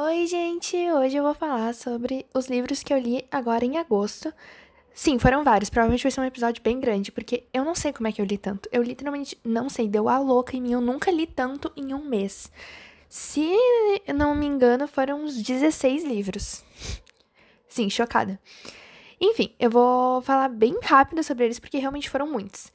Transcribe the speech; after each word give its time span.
Oi, 0.00 0.28
gente! 0.28 0.76
Hoje 0.92 1.16
eu 1.16 1.24
vou 1.24 1.34
falar 1.34 1.74
sobre 1.74 2.24
os 2.32 2.46
livros 2.46 2.84
que 2.84 2.94
eu 2.94 2.98
li 2.98 3.26
agora 3.32 3.64
em 3.64 3.78
agosto. 3.78 4.32
Sim, 4.94 5.18
foram 5.18 5.42
vários. 5.42 5.70
Provavelmente 5.70 6.04
vai 6.04 6.12
ser 6.12 6.20
um 6.20 6.24
episódio 6.24 6.62
bem 6.62 6.78
grande, 6.78 7.10
porque 7.10 7.48
eu 7.52 7.64
não 7.64 7.74
sei 7.74 7.92
como 7.92 8.06
é 8.06 8.12
que 8.12 8.22
eu 8.22 8.24
li 8.24 8.38
tanto. 8.38 8.68
Eu 8.70 8.80
literalmente 8.80 9.36
não 9.42 9.68
sei, 9.68 9.88
deu 9.88 10.08
a 10.08 10.16
louca 10.20 10.56
em 10.56 10.62
mim. 10.62 10.70
Eu 10.70 10.80
nunca 10.80 11.10
li 11.10 11.26
tanto 11.26 11.72
em 11.76 11.92
um 11.92 12.04
mês. 12.04 12.52
Se 13.08 13.52
não 14.14 14.36
me 14.36 14.46
engano, 14.46 14.86
foram 14.86 15.24
uns 15.24 15.42
16 15.42 16.04
livros. 16.04 16.62
Sim, 17.66 17.90
chocada. 17.90 18.38
Enfim, 19.20 19.52
eu 19.58 19.68
vou 19.68 20.22
falar 20.22 20.48
bem 20.48 20.78
rápido 20.80 21.24
sobre 21.24 21.46
eles, 21.46 21.58
porque 21.58 21.76
realmente 21.76 22.08
foram 22.08 22.30
muitos. 22.30 22.70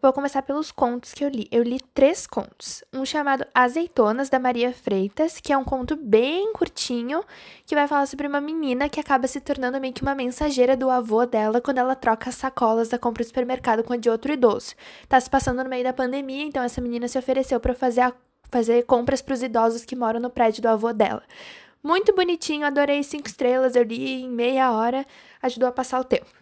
Vou 0.00 0.12
começar 0.12 0.42
pelos 0.42 0.70
contos 0.70 1.12
que 1.12 1.24
eu 1.24 1.28
li. 1.28 1.48
Eu 1.50 1.64
li 1.64 1.80
três 1.92 2.24
contos. 2.24 2.84
Um 2.92 3.04
chamado 3.04 3.44
Azeitonas, 3.52 4.28
da 4.28 4.38
Maria 4.38 4.72
Freitas, 4.72 5.40
que 5.40 5.52
é 5.52 5.58
um 5.58 5.64
conto 5.64 5.96
bem 5.96 6.52
curtinho, 6.52 7.24
que 7.66 7.74
vai 7.74 7.88
falar 7.88 8.06
sobre 8.06 8.28
uma 8.28 8.40
menina 8.40 8.88
que 8.88 9.00
acaba 9.00 9.26
se 9.26 9.40
tornando 9.40 9.80
meio 9.80 9.92
que 9.92 10.02
uma 10.02 10.14
mensageira 10.14 10.76
do 10.76 10.88
avô 10.88 11.26
dela 11.26 11.60
quando 11.60 11.78
ela 11.78 11.96
troca 11.96 12.30
as 12.30 12.36
sacolas 12.36 12.88
da 12.88 12.96
compra 12.96 13.24
do 13.24 13.26
supermercado 13.26 13.82
com 13.82 13.92
a 13.92 13.96
de 13.96 14.08
outro 14.08 14.32
idoso. 14.32 14.76
Tá 15.08 15.18
se 15.18 15.28
passando 15.28 15.64
no 15.64 15.68
meio 15.68 15.82
da 15.82 15.92
pandemia, 15.92 16.44
então 16.44 16.62
essa 16.62 16.80
menina 16.80 17.08
se 17.08 17.18
ofereceu 17.18 17.58
para 17.58 17.74
fazer, 17.74 18.14
fazer 18.48 18.84
compras 18.84 19.20
para 19.20 19.34
os 19.34 19.42
idosos 19.42 19.84
que 19.84 19.96
moram 19.96 20.20
no 20.20 20.30
prédio 20.30 20.62
do 20.62 20.68
avô 20.68 20.92
dela. 20.92 21.24
Muito 21.82 22.14
bonitinho, 22.14 22.64
adorei 22.64 23.02
cinco 23.02 23.26
estrelas, 23.26 23.74
eu 23.74 23.82
li 23.82 24.22
em 24.22 24.28
meia 24.28 24.70
hora, 24.70 25.04
ajudou 25.42 25.68
a 25.68 25.72
passar 25.72 26.00
o 26.00 26.04
tempo. 26.04 26.37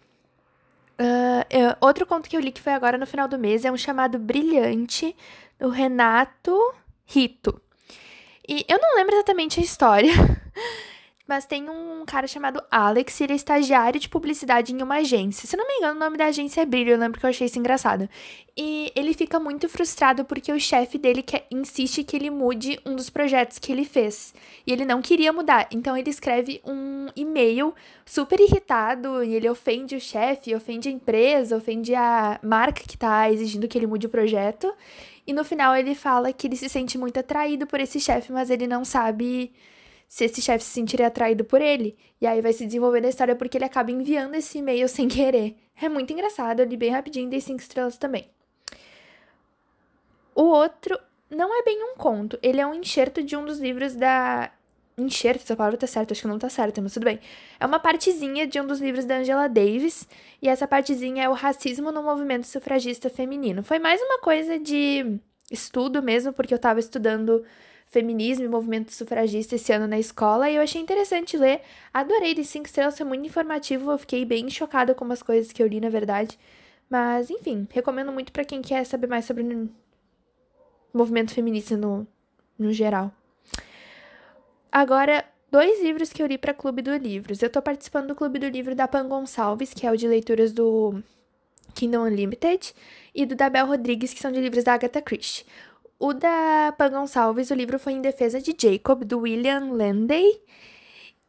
Uh, 0.99 1.45
eu, 1.49 1.75
outro 1.79 2.05
conto 2.05 2.27
que 2.27 2.35
eu 2.35 2.41
li 2.41 2.51
que 2.51 2.61
foi 2.61 2.73
agora 2.73 2.97
no 2.97 3.05
final 3.05 3.27
do 3.27 3.37
mês 3.37 3.63
é 3.63 3.71
um 3.71 3.77
chamado 3.77 4.17
Brilhante, 4.17 5.15
do 5.59 5.69
Renato 5.69 6.73
Rito. 7.05 7.61
E 8.47 8.65
eu 8.67 8.79
não 8.79 8.95
lembro 8.95 9.15
exatamente 9.15 9.59
a 9.59 9.63
história, 9.63 10.11
mas 11.27 11.45
tem 11.45 11.69
um 11.69 12.05
cara 12.05 12.25
chamado 12.25 12.63
Alex, 12.71 13.19
ele 13.19 13.33
é 13.33 13.35
estagiário 13.35 13.99
de 13.99 14.07
publicidade 14.07 14.73
em 14.73 14.81
uma 14.81 14.95
agência. 14.95 15.47
Se 15.47 15.57
não 15.57 15.67
me 15.67 15.73
engano, 15.73 15.97
o 15.97 15.99
nome 15.99 16.17
da 16.17 16.27
agência 16.27 16.61
é 16.61 16.65
Brilho, 16.65 16.91
eu 16.91 16.97
lembro 16.97 17.19
que 17.19 17.25
eu 17.25 17.29
achei 17.29 17.47
isso 17.47 17.59
engraçado. 17.59 18.09
E 18.55 18.91
ele 18.95 19.13
fica 19.13 19.39
muito 19.39 19.67
frustrado 19.67 20.23
porque 20.23 20.51
o 20.51 20.59
chefe 20.59 20.97
dele 20.97 21.21
quer, 21.21 21.45
insiste 21.51 22.03
que 22.03 22.15
ele 22.15 22.29
mude 22.29 22.79
um 22.85 22.95
dos 22.95 23.09
projetos 23.09 23.59
que 23.59 23.71
ele 23.71 23.83
fez. 23.83 24.33
E 24.65 24.71
ele 24.71 24.85
não 24.85 25.01
queria 25.01 25.33
mudar. 25.33 25.67
Então 25.69 25.97
ele 25.97 26.09
escreve 26.09 26.61
um 26.65 27.07
e-mail 27.15 27.75
super 28.05 28.39
irritado 28.39 29.21
e 29.23 29.35
ele 29.35 29.49
ofende 29.49 29.95
o 29.95 29.99
chefe, 29.99 30.55
ofende 30.55 30.87
a 30.87 30.91
empresa, 30.91 31.57
ofende 31.57 31.93
a 31.93 32.39
marca 32.41 32.83
que 32.87 32.97
tá 32.97 33.29
exigindo 33.29 33.67
que 33.67 33.77
ele 33.77 33.85
mude 33.85 34.07
o 34.07 34.09
projeto. 34.09 34.73
E 35.27 35.33
no 35.33 35.43
final 35.43 35.75
ele 35.75 35.93
fala 35.93 36.31
que 36.31 36.47
ele 36.47 36.55
se 36.55 36.69
sente 36.69 36.97
muito 36.97 37.19
atraído 37.19 37.67
por 37.67 37.81
esse 37.81 37.99
chefe, 37.99 38.31
mas 38.31 38.49
ele 38.49 38.65
não 38.65 38.85
sabe 38.85 39.51
se 40.07 40.25
esse 40.25 40.41
chefe 40.41 40.63
se 40.63 40.71
sentiria 40.71 41.07
atraído 41.07 41.43
por 41.43 41.61
ele. 41.61 41.97
E 42.21 42.25
aí 42.25 42.41
vai 42.41 42.53
se 42.53 42.65
desenvolvendo 42.65 43.05
a 43.05 43.09
história 43.09 43.35
porque 43.35 43.57
ele 43.57 43.65
acaba 43.65 43.91
enviando 43.91 44.35
esse 44.35 44.59
e-mail 44.59 44.87
sem 44.87 45.07
querer. 45.07 45.57
É 45.79 45.89
muito 45.89 46.11
engraçado, 46.13 46.61
eu 46.61 46.65
li 46.65 46.77
bem 46.77 46.91
rapidinho, 46.91 47.29
dei 47.29 47.41
cinco 47.41 47.61
estrelas 47.61 47.97
também. 47.97 48.29
O 50.33 50.43
outro 50.43 50.97
não 51.29 51.53
é 51.59 51.63
bem 51.63 51.83
um 51.83 51.95
conto, 51.95 52.39
ele 52.41 52.61
é 52.61 52.65
um 52.65 52.73
enxerto 52.73 53.21
de 53.21 53.35
um 53.35 53.45
dos 53.45 53.59
livros 53.59 53.95
da. 53.95 54.51
Enxerto, 54.99 55.43
essa 55.43 55.55
palavra 55.55 55.77
tá 55.77 55.85
certa, 55.85 56.11
acho 56.11 56.23
que 56.23 56.27
não 56.27 56.39
tá 56.39 56.49
certa, 56.49 56.81
mas 56.81 56.91
tudo 56.91 57.03
bem. 57.03 57.19
É 57.59 57.65
uma 57.67 57.79
partezinha 57.79 58.47
de 58.47 58.59
um 58.59 58.65
dos 58.65 58.79
livros 58.79 59.05
da 59.05 59.17
Angela 59.17 59.47
Davis, 59.47 60.07
e 60.41 60.49
essa 60.49 60.67
partezinha 60.67 61.23
é 61.23 61.29
o 61.29 61.33
racismo 61.33 61.91
no 61.91 62.01
movimento 62.01 62.47
sufragista 62.47 63.07
feminino. 63.07 63.61
Foi 63.63 63.77
mais 63.77 64.01
uma 64.01 64.19
coisa 64.19 64.57
de 64.57 65.19
estudo 65.51 66.01
mesmo, 66.01 66.33
porque 66.33 66.51
eu 66.51 66.57
tava 66.57 66.79
estudando 66.79 67.43
feminismo 67.87 68.45
e 68.45 68.49
movimento 68.49 68.93
sufragista 68.93 69.55
esse 69.55 69.71
ano 69.71 69.87
na 69.87 69.97
escola 69.97 70.49
e 70.49 70.55
eu 70.55 70.61
achei 70.61 70.81
interessante 70.81 71.37
ler. 71.37 71.61
Adorei 71.93 72.33
de 72.33 72.43
cinco 72.43 72.67
estrelas, 72.67 72.97
foi 72.97 73.05
muito 73.05 73.25
informativo, 73.25 73.91
eu 73.91 73.97
fiquei 73.97 74.25
bem 74.25 74.49
chocada 74.49 74.93
com 74.93 75.09
as 75.11 75.23
coisas 75.23 75.51
que 75.51 75.63
eu 75.63 75.67
li, 75.67 75.79
na 75.79 75.89
verdade. 75.89 76.37
Mas, 76.89 77.29
enfim, 77.29 77.67
recomendo 77.71 78.11
muito 78.11 78.31
para 78.31 78.45
quem 78.45 78.61
quer 78.61 78.85
saber 78.85 79.07
mais 79.07 79.25
sobre 79.25 79.43
o 79.43 79.69
movimento 80.93 81.33
feminista 81.33 81.75
no, 81.75 82.07
no 82.57 82.71
geral. 82.71 83.11
Agora, 84.71 85.25
dois 85.51 85.81
livros 85.81 86.11
que 86.11 86.21
eu 86.21 86.27
li 86.27 86.37
para 86.37 86.53
Clube 86.53 86.81
do 86.81 86.95
Livros. 86.95 87.41
Eu 87.41 87.49
tô 87.49 87.61
participando 87.61 88.07
do 88.07 88.15
Clube 88.15 88.39
do 88.39 88.47
Livro 88.47 88.75
da 88.75 88.87
Pan 88.87 89.07
Gonçalves, 89.07 89.73
que 89.73 89.87
é 89.87 89.91
o 89.91 89.97
de 89.97 90.07
leituras 90.07 90.51
do 90.51 91.01
Kingdom 91.73 92.03
Unlimited, 92.03 92.73
e 93.13 93.25
do 93.25 93.35
da 93.35 93.49
Bel 93.49 93.65
Rodrigues, 93.65 94.13
que 94.13 94.19
são 94.19 94.31
de 94.31 94.39
livros 94.39 94.63
da 94.63 94.73
Agatha 94.73 95.01
Christie. 95.01 95.45
O 95.99 96.13
da 96.13 96.73
Pan 96.77 96.91
Gonçalves, 96.91 97.49
o 97.49 97.55
livro 97.55 97.79
foi 97.79 97.93
em 97.93 98.01
defesa 98.01 98.39
de 98.39 98.55
Jacob, 98.57 99.03
do 99.03 99.19
William 99.19 99.71
Landay. 99.71 100.41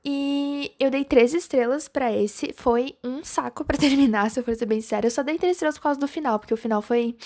E 0.05 0.73
eu 0.79 0.91
dei 0.91 1.05
três 1.05 1.35
estrelas 1.35 1.89
para 1.89 2.13
esse. 2.13 2.53
Foi 2.55 2.95
um 3.03 3.25
saco 3.25 3.65
para 3.65 3.77
terminar, 3.81 4.31
se 4.31 4.41
eu 4.41 4.45
for 4.45 4.55
ser 4.55 4.67
bem 4.67 4.81
sério. 4.81 5.07
Eu 5.07 5.11
só 5.11 5.23
dei 5.23 5.39
três 5.39 5.57
estrelas 5.57 5.77
por 5.77 5.85
causa 5.85 6.01
do 6.01 6.07
final, 6.07 6.39
porque 6.39 6.55
o 6.55 6.57
final 6.57 6.83
foi. 6.83 7.17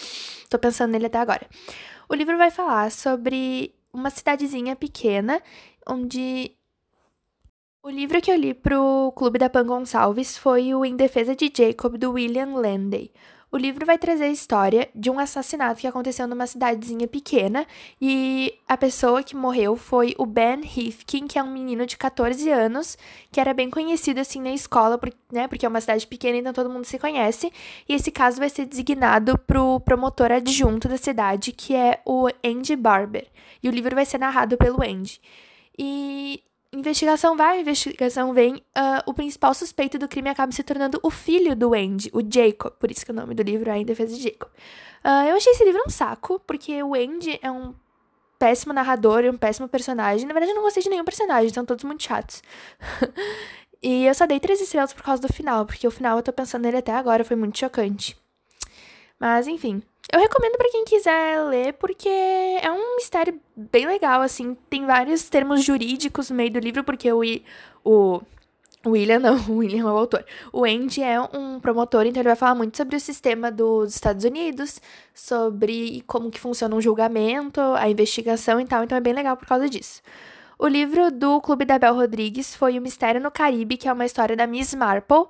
Tô 0.49 0.59
pensando 0.59 0.93
nele 0.93 1.07
até 1.07 1.19
agora. 1.19 1.47
O 2.09 2.15
livro 2.15 2.37
vai 2.37 2.51
falar 2.51 2.91
sobre 2.91 3.75
uma 3.93 4.11
cidadezinha 4.11 4.77
pequena, 4.77 5.43
onde. 5.87 6.53
O 7.85 7.91
livro 7.91 8.21
que 8.21 8.31
eu 8.31 8.37
li 8.37 8.55
pro 8.55 9.13
Clube 9.17 9.41
da 9.41 9.51
Pan 9.51 9.67
Gonçalves 9.67 10.39
foi 10.39 10.73
o 10.73 10.85
Em 10.85 10.95
Defesa 10.95 11.35
de 11.35 11.53
Jacob, 11.53 11.97
do 11.99 12.13
William 12.13 12.55
Landay. 12.55 13.11
O 13.53 13.59
livro 13.59 13.85
vai 13.85 13.99
trazer 13.99 14.25
a 14.25 14.29
história 14.29 14.89
de 14.95 15.11
um 15.11 15.19
assassinato 15.19 15.79
que 15.79 15.87
aconteceu 15.87 16.27
numa 16.27 16.47
cidadezinha 16.47 17.07
pequena 17.07 17.67
e 18.01 18.59
a 18.67 18.79
pessoa 18.79 19.23
que 19.23 19.37
morreu 19.37 19.77
foi 19.77 20.15
o 20.17 20.25
Ben 20.25 20.63
Hifkin, 20.63 21.27
que 21.27 21.39
é 21.39 21.43
um 21.43 21.53
menino 21.53 21.85
de 21.85 21.99
14 21.99 22.49
anos, 22.49 22.97
que 23.31 23.39
era 23.39 23.53
bem 23.53 23.69
conhecido 23.69 24.21
assim 24.21 24.41
na 24.41 24.55
escola, 24.55 24.99
né, 25.31 25.47
porque 25.49 25.67
é 25.67 25.69
uma 25.69 25.83
cidade 25.83 26.07
pequena, 26.07 26.39
então 26.39 26.55
todo 26.55 26.71
mundo 26.71 26.87
se 26.87 26.99
conhece. 26.99 27.53
E 27.87 27.93
esse 27.93 28.11
caso 28.11 28.39
vai 28.39 28.49
ser 28.49 28.65
designado 28.65 29.37
pro 29.37 29.81
promotor 29.81 30.33
adjunto 30.33 30.89
da 30.89 30.97
cidade, 30.97 31.53
que 31.53 31.75
é 31.75 32.01
o 32.07 32.29
Andy 32.43 32.75
Barber. 32.75 33.27
E 33.63 33.69
o 33.69 33.73
livro 33.73 33.95
vai 33.95 34.07
ser 34.07 34.17
narrado 34.17 34.57
pelo 34.57 34.83
Andy. 34.83 35.21
E 35.79 36.43
investigação 36.73 37.37
vai, 37.37 37.61
investigação 37.61 38.33
vem, 38.33 38.57
uh, 38.57 39.03
o 39.07 39.13
principal 39.13 39.53
suspeito 39.55 39.99
do 39.99 40.09
crime 40.09 40.31
acaba 40.31 40.53
se 40.53 40.63
tornando 40.63 40.99
o 41.03 41.11
filho 41.11 41.55
do 41.55 41.75
Andy, 41.75 42.11
o 42.13 42.21
Jacob. 42.21 42.73
Por 42.79 42.91
isso 42.91 43.05
que 43.05 43.11
o 43.11 43.15
nome 43.15 43.35
do 43.35 43.43
livro 43.43 43.71
é 43.71 43.79
Em 43.79 43.85
Defesa 43.85 44.17
de 44.17 44.23
Jacob. 44.23 44.49
Uh, 45.05 45.29
eu 45.29 45.37
achei 45.37 45.53
esse 45.53 45.65
livro 45.65 45.83
um 45.87 45.91
saco, 45.91 46.41
porque 46.41 46.83
o 46.83 46.95
Andy 46.95 47.39
é 47.43 47.51
um 47.51 47.75
péssimo 48.39 48.73
narrador 48.73 49.25
e 49.25 49.31
um 49.31 49.37
péssimo 49.37 49.69
personagem. 49.69 50.27
Na 50.27 50.33
verdade, 50.33 50.53
eu 50.53 50.57
não 50.57 50.63
gostei 50.63 50.83
de 50.83 50.89
nenhum 50.89 51.05
personagem, 51.05 51.53
são 51.53 51.65
todos 51.65 51.85
muito 51.85 52.03
chatos. 52.03 52.43
e 53.83 54.07
eu 54.07 54.15
só 54.15 54.27
dei 54.27 54.41
três 54.41 54.61
estrelas 54.61 54.93
por 54.93 55.03
causa 55.03 55.23
do 55.23 55.33
final, 55.33 55.67
porque 55.67 55.87
o 55.87 55.91
final 55.91 56.17
eu 56.17 56.23
tô 56.23 56.33
pensando 56.33 56.63
nele 56.63 56.79
até 56.79 56.93
agora, 56.93 57.25
foi 57.25 57.37
muito 57.37 57.59
chocante. 57.59 58.17
Mas, 59.21 59.47
enfim, 59.47 59.83
eu 60.11 60.21
recomendo 60.21 60.57
para 60.57 60.71
quem 60.71 60.85
quiser 60.85 61.43
ler, 61.45 61.75
porque 61.75 62.09
é 62.09 62.71
um 62.71 62.97
mistério 62.97 63.41
bem 63.57 63.87
legal, 63.87 64.21
assim. 64.21 64.57
Tem 64.69 64.85
vários 64.87 65.29
termos 65.29 65.63
jurídicos 65.63 66.31
no 66.31 66.37
meio 66.37 66.51
do 66.51 66.59
livro, 66.59 66.83
porque 66.83 67.11
o, 67.13 67.23
o 67.85 68.23
William, 68.87 69.21
não, 69.21 69.37
o 69.49 69.59
William 69.59 69.83
é 69.83 69.93
o 69.93 69.97
autor. 69.97 70.25
O 70.53 70.65
Andy 70.65 71.03
é 71.03 71.21
um 71.21 71.61
promotor, 71.61 72.07
então 72.07 72.21
ele 72.21 72.29
vai 72.29 72.37
falar 72.37 72.55
muito 72.55 72.77
sobre 72.77 72.97
o 72.97 73.01
sistema 73.01 73.51
dos 73.51 73.95
Estados 73.95 74.25
Unidos, 74.25 74.81
sobre 75.15 76.03
como 76.07 76.31
que 76.31 76.41
funciona 76.41 76.75
um 76.75 76.81
julgamento, 76.81 77.61
a 77.61 77.89
investigação 77.89 78.61
e 78.61 78.67
tal, 78.67 78.83
então 78.85 78.97
é 78.99 79.01
bem 79.01 79.13
legal 79.13 79.37
por 79.37 79.47
causa 79.47 79.69
disso. 79.69 80.03
O 80.59 80.69
livro 80.69 81.11
do 81.11 81.41
Clube 81.41 81.65
da 81.65 81.77
Bel 81.77 81.95
Rodrigues 81.95 82.55
foi 82.55 82.79
O 82.79 82.83
Mistério 82.83 83.21
no 83.21 83.33
Caribe, 83.33 83.77
que 83.77 83.89
é 83.89 83.93
uma 83.93 84.05
história 84.07 84.37
da 84.37 84.47
Miss 84.47 84.73
Marple, 84.75 85.27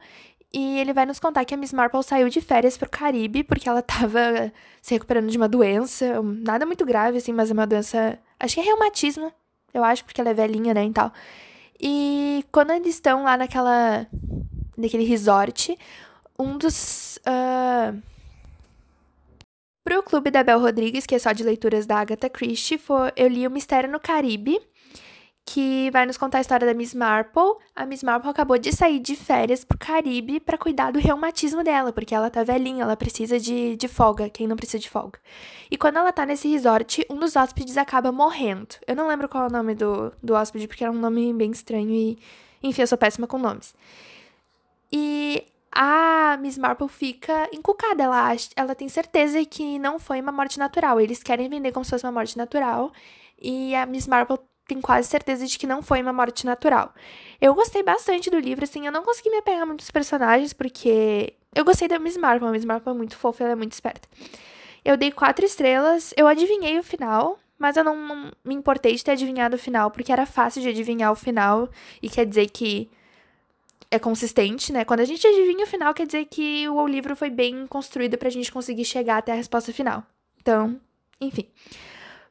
e 0.55 0.79
ele 0.79 0.93
vai 0.93 1.07
nos 1.07 1.19
contar 1.19 1.45
que 1.45 1.55
a 1.55 1.57
Miss 1.57 1.73
Marple 1.73 2.03
saiu 2.03 2.29
de 2.29 2.41
férias 2.41 2.77
pro 2.77 2.91
Caribe 2.91 3.43
porque 3.43 3.69
ela 3.69 3.81
tava 3.81 4.53
se 4.83 4.93
recuperando 4.95 5.31
de 5.31 5.37
uma 5.37 5.49
doença, 5.49 6.23
nada 6.23 6.67
muito 6.67 6.85
grave, 6.85 7.19
assim, 7.19 7.33
mas 7.33 7.51
é 7.51 7.55
uma 7.55 7.67
doença. 7.67 8.19
Acho 8.39 8.55
que 8.55 8.61
é 8.61 8.65
reumatismo, 8.65 9.33
eu 9.73 9.83
acho, 9.83 10.05
porque 10.05 10.21
ela 10.21 10.31
é 10.31 10.35
velhinha, 10.35 10.75
né, 10.75 10.85
e 10.85 10.93
tal. 10.93 11.13
E 11.81 12.45
quando 12.53 12.73
eles 12.73 12.95
estão 12.95 13.25
lá 13.25 13.37
naquela. 13.37 14.07
naquele 14.77 15.05
resort, 15.05 15.77
um 16.39 16.59
dos. 16.59 17.19
Uh... 17.27 18.01
Pro 19.85 20.01
clube 20.03 20.31
da 20.31 20.45
Bel 20.45 20.61
Rodrigues, 20.61 21.07
que 21.07 21.15
é 21.17 21.19
só 21.19 21.33
de 21.33 21.43
leituras 21.43 21.87
da 21.87 21.97
Agatha 21.97 22.31
Christie, 22.31 22.79
foi, 22.79 23.11
eu 23.17 23.27
li 23.27 23.45
O 23.45 23.51
Mistério 23.51 23.91
no 23.91 23.99
Caribe 23.99 24.61
que 25.45 25.91
vai 25.91 26.07
nos 26.07 26.17
contar 26.17 26.39
a 26.39 26.41
história 26.41 26.67
da 26.67 26.75
Miss 26.75 26.95
Marple. 26.95 27.57
A 27.75 27.85
Miss 27.85 28.03
Marple 28.03 28.31
acabou 28.31 28.59
de 28.59 28.73
sair 28.73 28.99
de 28.99 29.17
férias 29.17 29.65
pro 29.65 29.77
Caribe 29.77 30.41
para 30.41 30.57
cuidar 30.57 30.93
do 30.93 30.99
reumatismo 30.99 31.65
dela, 31.65 31.93
porque 31.93 32.15
ela 32.15 32.31
tá 32.31 32.45
velhinha, 32.45 32.83
ela 32.85 32.97
precisa 32.97 33.39
de, 33.39 33.77
de 33.77 33.89
folga, 33.89 34.31
quem 34.31 34.47
não 34.47 34.57
precisa 34.57 34.79
de 34.79 34.89
folga. 34.89 35.19
E 35.71 35.77
quando 35.77 35.97
ela 35.99 36.13
tá 36.13 36.25
nesse 36.25 36.49
resort, 36.49 37.05
um 37.11 37.17
dos 37.17 37.35
hóspedes 37.37 37.77
acaba 37.77 38.13
morrendo. 38.13 38.77
Eu 38.87 38.95
não 38.95 39.09
lembro 39.09 39.29
qual 39.29 39.45
é 39.45 39.47
o 39.49 39.53
nome 39.53 39.75
do, 39.75 40.13
do 40.23 40.35
hóspede, 40.35 40.69
porque 40.69 40.85
era 40.85 40.93
um 40.93 40.99
nome 40.99 41.33
bem 41.33 41.51
estranho 41.51 41.91
e. 41.91 42.19
Enfim, 42.63 42.83
eu 42.83 42.87
sou 42.87 42.97
péssima 42.97 43.27
com 43.27 43.39
nomes. 43.39 43.75
E 44.93 45.45
a 45.73 46.37
Miss 46.41 46.57
Marple 46.57 46.89
fica 46.89 47.49
encucada. 47.53 48.05
Ela, 48.05 48.37
ela 48.55 48.75
tem 48.75 48.89
certeza 48.89 49.45
que 49.45 49.79
não 49.79 49.99
foi 49.99 50.21
uma 50.21 50.31
morte 50.31 50.59
natural. 50.59 51.01
Eles 51.01 51.23
querem 51.23 51.49
vender 51.49 51.73
como 51.73 51.85
se 51.85 51.91
fosse 51.91 52.05
uma 52.05 52.13
morte 52.13 52.39
natural. 52.39 52.93
E 53.41 53.75
a 53.75 53.85
Miss 53.85 54.07
Marple 54.07 54.39
tem 54.73 54.81
quase 54.81 55.09
certeza 55.09 55.47
de 55.47 55.59
que 55.59 55.67
não 55.67 55.83
foi 55.83 56.01
uma 56.01 56.13
morte 56.13 56.47
natural. 56.47 56.95
Eu 57.41 57.55
gostei 57.55 57.83
bastante 57.83 58.31
do 58.31 58.39
livro, 58.39 58.65
assim, 58.65 58.87
eu 58.87 58.93
não 58.93 59.03
consegui 59.03 59.29
me 59.29 59.37
apegar 59.37 59.67
muito 59.67 59.83
aos 59.83 59.91
personagens, 59.91 60.53
porque 60.53 61.35
eu 61.55 61.65
gostei 61.65 61.89
da 61.89 61.99
Miss 61.99 62.17
Marple, 62.17 62.49
a 62.49 62.51
Miss 62.51 62.65
Marple 62.65 62.91
é 62.91 62.95
muito 62.95 63.17
fofa, 63.17 63.45
ela 63.45 63.53
é 63.53 63.57
muito 63.57 63.73
esperta. 63.73 64.09
Eu 64.83 64.97
dei 64.97 65.13
quatro 65.13 65.45
estrelas, 65.45 66.15
eu 66.17 66.27
adivinhei 66.27 66.79
o 66.79 66.83
final, 66.83 67.39
mas 67.59 67.77
eu 67.77 67.85
não, 67.85 67.95
não 67.97 68.31
me 68.45 68.55
importei 68.55 68.95
de 68.95 69.05
ter 69.05 69.13
adivinhado 69.13 69.57
o 69.57 69.59
final, 69.59 69.91
porque 69.91 70.11
era 70.11 70.25
fácil 70.25 70.63
de 70.63 70.69
adivinhar 70.69 71.13
o 71.13 71.17
final, 71.17 71.69
e 72.01 72.09
quer 72.09 72.25
dizer 72.25 72.49
que 72.49 72.91
é 73.91 73.99
consistente, 73.99 74.73
né? 74.73 74.87
Quando 74.87 75.01
a 75.01 75.05
gente 75.05 75.27
adivinha 75.27 75.65
o 75.65 75.69
final, 75.69 75.93
quer 75.93 76.07
dizer 76.07 76.25
que 76.25 76.67
o 76.67 76.87
livro 76.87 77.15
foi 77.15 77.29
bem 77.29 77.67
construído 77.67 78.17
pra 78.17 78.31
gente 78.31 78.51
conseguir 78.51 78.87
chegar 78.87 79.19
até 79.19 79.33
a 79.33 79.37
resposta 79.37 79.71
final. 79.71 80.03
Então, 80.41 80.81
enfim. 81.21 81.47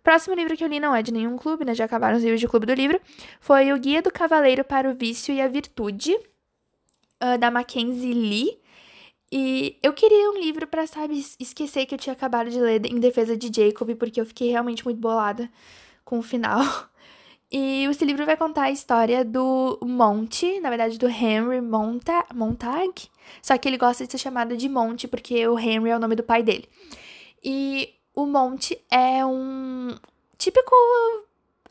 Próximo 0.03 0.35
livro 0.35 0.57
que 0.57 0.63
eu 0.63 0.67
li 0.67 0.79
não 0.79 0.95
é 0.95 1.03
de 1.03 1.13
nenhum 1.13 1.37
clube, 1.37 1.63
né? 1.63 1.75
Já 1.75 1.85
acabaram 1.85 2.17
os 2.17 2.23
livros 2.23 2.39
de 2.39 2.47
clube 2.47 2.65
do 2.65 2.73
livro. 2.73 2.99
Foi 3.39 3.71
O 3.71 3.77
Guia 3.77 4.01
do 4.01 4.11
Cavaleiro 4.11 4.63
para 4.63 4.89
o 4.89 4.95
Vício 4.95 5.33
e 5.33 5.41
a 5.41 5.47
Virtude, 5.47 6.13
uh, 6.15 7.37
da 7.39 7.51
Mackenzie 7.51 8.13
Lee. 8.13 8.59
E 9.31 9.77
eu 9.81 9.93
queria 9.93 10.29
um 10.31 10.37
livro 10.39 10.67
para, 10.67 10.85
sabe, 10.85 11.23
esquecer 11.39 11.85
que 11.85 11.93
eu 11.95 11.99
tinha 11.99 12.13
acabado 12.13 12.49
de 12.49 12.59
ler 12.59 12.85
em 12.85 12.99
defesa 12.99 13.37
de 13.37 13.49
Jacob, 13.53 13.95
porque 13.95 14.19
eu 14.19 14.25
fiquei 14.25 14.49
realmente 14.49 14.83
muito 14.83 14.99
bolada 14.99 15.49
com 16.03 16.19
o 16.19 16.21
final. 16.21 16.61
E 17.53 17.83
esse 17.83 18.05
livro 18.05 18.25
vai 18.25 18.37
contar 18.37 18.63
a 18.63 18.71
história 18.71 19.25
do 19.25 19.77
Monte, 19.83 20.61
na 20.61 20.69
verdade 20.69 20.97
do 20.97 21.05
Henry 21.05 21.59
Monta 21.59 22.25
Montag, 22.33 23.09
só 23.41 23.57
que 23.57 23.67
ele 23.67 23.77
gosta 23.77 24.05
de 24.05 24.11
ser 24.13 24.19
chamado 24.19 24.55
de 24.55 24.69
Monte 24.69 25.05
porque 25.05 25.45
o 25.45 25.59
Henry 25.59 25.89
é 25.89 25.97
o 25.97 25.99
nome 25.99 26.15
do 26.15 26.23
pai 26.23 26.43
dele. 26.43 26.65
E 27.43 27.93
o 28.15 28.25
Monte 28.25 28.79
é 28.89 29.25
um 29.25 29.95
típico 30.37 30.75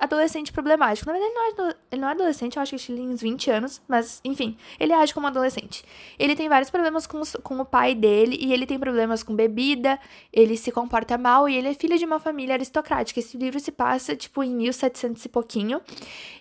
adolescente 0.00 0.50
problemático. 0.50 1.06
Na 1.06 1.12
verdade, 1.12 1.32
ele 1.34 1.54
não 1.56 1.68
é, 1.68 1.74
ele 1.92 2.00
não 2.00 2.08
é 2.08 2.12
adolescente, 2.12 2.56
eu 2.56 2.62
acho 2.62 2.76
que 2.76 2.92
ele 2.92 3.00
tem 3.00 3.10
uns 3.10 3.20
20 3.20 3.50
anos, 3.50 3.82
mas 3.86 4.20
enfim, 4.24 4.56
ele 4.78 4.92
age 4.94 5.12
como 5.12 5.26
adolescente. 5.26 5.84
Ele 6.18 6.34
tem 6.34 6.48
vários 6.48 6.70
problemas 6.70 7.06
com, 7.06 7.20
com 7.42 7.60
o 7.60 7.64
pai 7.64 7.94
dele 7.94 8.38
e 8.40 8.52
ele 8.52 8.66
tem 8.66 8.78
problemas 8.78 9.22
com 9.22 9.36
bebida, 9.36 10.00
ele 10.32 10.56
se 10.56 10.72
comporta 10.72 11.18
mal 11.18 11.48
e 11.48 11.54
ele 11.54 11.68
é 11.68 11.74
filho 11.74 11.98
de 11.98 12.04
uma 12.04 12.18
família 12.18 12.54
aristocrática. 12.54 13.20
Esse 13.20 13.36
livro 13.36 13.60
se 13.60 13.70
passa, 13.70 14.16
tipo, 14.16 14.42
em 14.42 14.54
1700 14.54 15.22
e 15.24 15.28
pouquinho. 15.28 15.80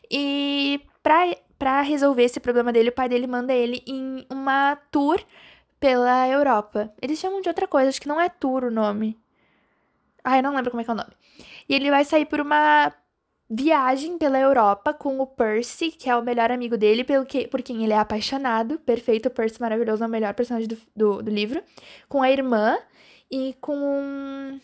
E 0.09 0.81
pra, 1.03 1.35
pra 1.57 1.81
resolver 1.81 2.23
esse 2.23 2.39
problema 2.39 2.71
dele, 2.71 2.89
o 2.89 2.93
pai 2.93 3.09
dele 3.09 3.27
manda 3.27 3.53
ele 3.53 3.83
em 3.85 4.25
uma 4.29 4.77
tour 4.89 5.19
pela 5.79 6.27
Europa. 6.27 6.91
Eles 7.01 7.19
chamam 7.19 7.41
de 7.41 7.49
outra 7.49 7.67
coisa, 7.67 7.89
acho 7.89 8.01
que 8.01 8.07
não 8.07 8.19
é 8.19 8.29
tour 8.29 8.63
o 8.63 8.71
nome. 8.71 9.17
Ah, 10.24 10.38
eu 10.38 10.44
não 10.44 10.56
lembro 10.56 10.71
como 10.71 10.81
é 10.81 10.83
que 10.83 10.89
é 10.89 10.94
o 10.94 10.98
nome. 10.98 11.12
E 11.68 11.75
ele 11.75 11.89
vai 11.89 12.04
sair 12.06 12.25
por 12.25 12.39
uma 12.42 12.94
viagem 13.50 14.18
pela 14.18 14.39
Europa 14.39 14.94
com 14.94 15.19
o 15.19 15.25
Percy, 15.25 15.92
que 15.92 16.10
é 16.10 16.16
o 16.16 16.21
melhor 16.24 16.51
amigo 16.51 16.77
dele, 16.77 17.04
pelo 17.04 17.25
que, 17.25 17.48
por 17.48 17.62
quem 17.63 17.83
ele 17.83 17.94
é 17.94 17.98
apaixonado. 17.98 18.77
Perfeito, 18.80 19.27
o 19.27 19.31
Percy 19.31 19.60
maravilhoso, 19.60 20.04
é 20.04 20.07
o 20.07 20.10
melhor 20.10 20.33
personagem 20.36 20.68
do, 20.68 20.77
do, 20.95 21.24
do 21.24 21.31
livro. 21.31 21.63
Com 22.07 22.21
a 22.21 22.30
irmã 22.31 22.77
e 23.31 23.56
com. 23.62 24.60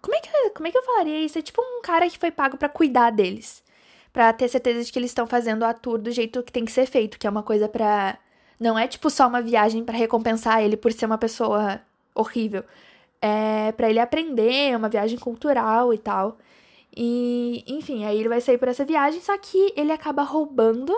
Como 0.00 0.14
é, 0.16 0.20
que, 0.20 0.50
como 0.50 0.68
é 0.68 0.70
que 0.70 0.78
eu 0.78 0.82
falaria 0.82 1.20
isso? 1.20 1.38
É 1.38 1.42
tipo 1.42 1.60
um 1.60 1.82
cara 1.82 2.08
que 2.08 2.18
foi 2.18 2.30
pago 2.30 2.56
para 2.56 2.68
cuidar 2.68 3.10
deles. 3.10 3.62
para 4.12 4.32
ter 4.32 4.48
certeza 4.48 4.84
de 4.84 4.92
que 4.92 4.98
eles 4.98 5.10
estão 5.10 5.26
fazendo 5.26 5.64
a 5.64 5.74
tour 5.74 5.98
do 5.98 6.10
jeito 6.10 6.42
que 6.42 6.52
tem 6.52 6.64
que 6.64 6.72
ser 6.72 6.86
feito, 6.86 7.18
que 7.18 7.26
é 7.26 7.30
uma 7.30 7.42
coisa 7.42 7.68
pra. 7.68 8.18
Não 8.58 8.78
é 8.78 8.88
tipo 8.88 9.10
só 9.10 9.28
uma 9.28 9.42
viagem 9.42 9.84
para 9.84 9.96
recompensar 9.98 10.62
ele 10.62 10.76
por 10.76 10.92
ser 10.92 11.06
uma 11.06 11.18
pessoa 11.18 11.80
horrível. 12.14 12.64
É 13.26 13.72
para 13.72 13.90
ele 13.90 13.98
aprender, 13.98 14.70
é 14.70 14.76
uma 14.76 14.88
viagem 14.88 15.18
cultural 15.18 15.92
e 15.92 15.98
tal. 15.98 16.38
E, 16.96 17.64
enfim, 17.66 18.04
aí 18.04 18.18
ele 18.18 18.28
vai 18.28 18.40
sair 18.40 18.56
por 18.56 18.68
essa 18.68 18.84
viagem, 18.84 19.20
só 19.20 19.36
que 19.36 19.72
ele 19.76 19.90
acaba 19.90 20.22
roubando 20.22 20.96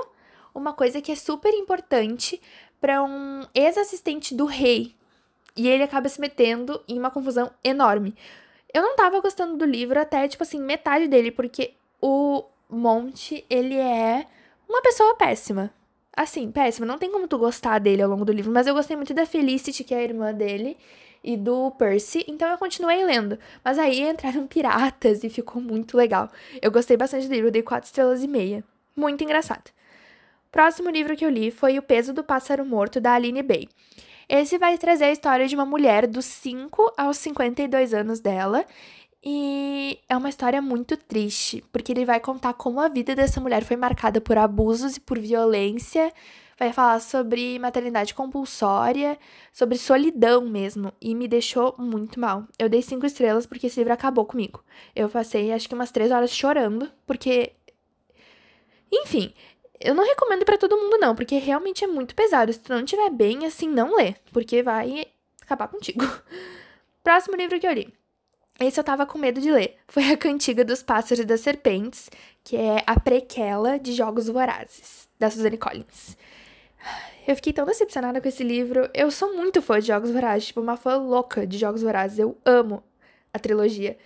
uma 0.55 0.75
coisa 0.75 1.01
que 1.01 1.11
é 1.11 1.17
super 1.17 1.55
importante 1.55 2.41
para 2.81 3.03
um 3.03 3.47
ex-assistente 3.55 4.35
do 4.35 4.45
rei. 4.45 4.95
E 5.57 5.67
ele 5.67 5.83
acaba 5.83 6.09
se 6.09 6.21
metendo 6.21 6.81
em 6.87 6.99
uma 6.99 7.11
confusão 7.11 7.51
enorme. 7.65 8.15
Eu 8.73 8.83
não 8.83 8.95
tava 8.95 9.21
gostando 9.21 9.57
do 9.57 9.65
livro 9.65 9.99
até, 9.99 10.29
tipo 10.29 10.43
assim, 10.43 10.61
metade 10.61 11.09
dele, 11.09 11.31
porque 11.31 11.73
o 12.01 12.45
Monte, 12.69 13.45
ele 13.49 13.75
é 13.75 14.27
uma 14.69 14.83
pessoa 14.83 15.15
péssima. 15.17 15.73
Assim, 16.15 16.51
péssima. 16.53 16.87
Não 16.87 16.99
tem 16.99 17.11
como 17.11 17.27
tu 17.27 17.39
gostar 17.39 17.79
dele 17.79 18.03
ao 18.03 18.11
longo 18.11 18.25
do 18.25 18.33
livro, 18.33 18.53
mas 18.53 18.67
eu 18.67 18.75
gostei 18.75 18.97
muito 18.97 19.15
da 19.15 19.25
Felicity, 19.25 19.83
que 19.83 19.95
é 19.95 19.99
a 19.99 20.05
irmã 20.05 20.35
dele 20.35 20.77
e 21.23 21.37
do 21.37 21.71
Percy, 21.73 22.25
então 22.29 22.49
eu 22.49 22.59
continuei 22.59 23.05
lendo. 23.05 23.39
Mas 23.65 23.79
aí 23.79 24.01
entraram 24.03 24.47
piratas 24.49 25.25
e 25.25 25.29
ficou 25.29 25.61
muito 25.61 25.97
legal. 25.97 26.31
Eu 26.61 26.71
gostei 26.71 26.97
bastante 26.97 27.27
do 27.27 27.35
livro, 27.35 27.51
dei 27.51 27.63
quatro 27.63 27.87
estrelas 27.87 28.23
e 28.23 28.29
meia. 28.29 28.65
Muito 28.95 29.23
engraçado. 29.23 29.71
Próximo 30.51 30.91
livro 30.91 31.17
que 31.17 31.25
eu 31.25 31.31
li 31.31 31.51
foi 31.51 31.79
O 31.79 31.83
Peso 31.83 32.13
do 32.13 32.25
Pássaro 32.25 32.65
Morto, 32.65 33.01
da 33.01 33.13
Aline 33.13 33.43
Bay. 33.43 33.69
Esse 34.29 34.59
vai 34.59 34.77
trazer 34.77 35.05
a 35.05 35.13
história 35.13 35.47
de 35.47 35.55
uma 35.55 35.65
mulher 35.65 36.07
dos 36.07 36.25
5 36.25 36.93
aos 36.97 37.17
52 37.19 37.95
anos 37.95 38.21
dela. 38.21 38.65
E 39.25 39.99
é 40.09 40.17
uma 40.17 40.29
história 40.29 40.63
muito 40.63 40.97
triste, 40.97 41.65
porque 41.73 41.93
ele 41.93 42.05
vai 42.05 42.21
contar 42.21 42.55
como 42.55 42.81
a 42.81 42.89
vida 42.89 43.15
dessa 43.15 43.41
mulher 43.41 43.65
foi 43.65 43.77
marcada 43.77 44.21
por 44.21 44.39
abusos 44.39 44.97
e 44.97 45.01
por 45.01 45.19
violência 45.19 46.13
vai 46.59 46.73
falar 46.73 47.01
sobre 47.01 47.59
maternidade 47.59 48.13
compulsória, 48.13 49.17
sobre 49.53 49.79
solidão 49.79 50.45
mesmo, 50.45 50.93
e 51.01 51.15
me 51.15 51.29
deixou 51.29 51.75
muito 51.79 52.19
mal. 52.19 52.47
Eu 52.59 52.69
dei 52.69 52.83
cinco 52.83 53.07
estrelas 53.07 53.47
porque 53.47 53.69
esse 53.69 53.79
livro 53.79 53.93
acabou 53.93 54.25
comigo. 54.27 54.63
Eu 54.95 55.09
passei 55.09 55.53
acho 55.53 55.69
que 55.69 55.75
umas 55.75 55.93
três 55.93 56.11
horas 56.11 56.31
chorando, 56.31 56.91
porque. 57.07 57.53
Enfim, 58.91 59.33
eu 59.81 59.95
não 59.95 60.05
recomendo 60.05 60.45
para 60.45 60.59
todo 60.59 60.77
mundo, 60.77 60.99
não, 60.99 61.15
porque 61.15 61.37
realmente 61.37 61.85
é 61.85 61.87
muito 61.87 62.15
pesado. 62.15 62.53
Se 62.53 62.59
tu 62.59 62.73
não 62.73 62.81
estiver 62.81 63.11
bem, 63.11 63.47
assim, 63.47 63.69
não 63.69 63.97
lê, 63.97 64.15
porque 64.33 64.63
vai 64.63 65.07
acabar 65.41 65.69
contigo. 65.69 66.05
Próximo 67.05 67.37
livro 67.37 67.61
que 67.61 67.67
eu 67.67 67.73
li. 67.73 67.93
Esse 68.61 68.81
eu 68.81 68.85
tava 68.85 69.07
com 69.07 69.19
medo 69.19 69.41
de 69.41 69.53
ler. 69.53 69.77
Foi 69.87 70.11
A 70.11 70.17
Cantiga 70.17 70.65
dos 70.65 70.83
Pássaros 70.83 71.21
e 71.21 71.25
das 71.25 71.43
Serpentes, 71.43 72.11
que 72.43 72.57
é 72.57 72.83
a 72.85 72.99
prequela 72.99 73.79
de 73.79 73.93
Jogos 73.93 74.27
Vorazes, 74.27 75.09
da 75.17 75.31
Suzanne 75.31 75.57
Collins. 75.57 76.17
Eu 77.27 77.37
fiquei 77.37 77.53
tão 77.53 77.67
decepcionada 77.67 78.21
com 78.21 78.29
esse 78.29 78.43
livro. 78.43 78.89
Eu 78.95 79.11
sou 79.11 79.37
muito 79.37 79.61
fã 79.61 79.79
de 79.79 79.89
Jogos 79.89 80.11
Vorazes, 80.11 80.47
tipo, 80.47 80.61
uma 80.61 80.77
fã 80.77 80.97
louca 80.97 81.47
de 81.47 81.59
Jogos 81.59 81.83
Vorazes. 81.83 82.19
Eu 82.19 82.37
amo 82.45 82.83
a 83.33 83.39
trilogia. 83.39 83.99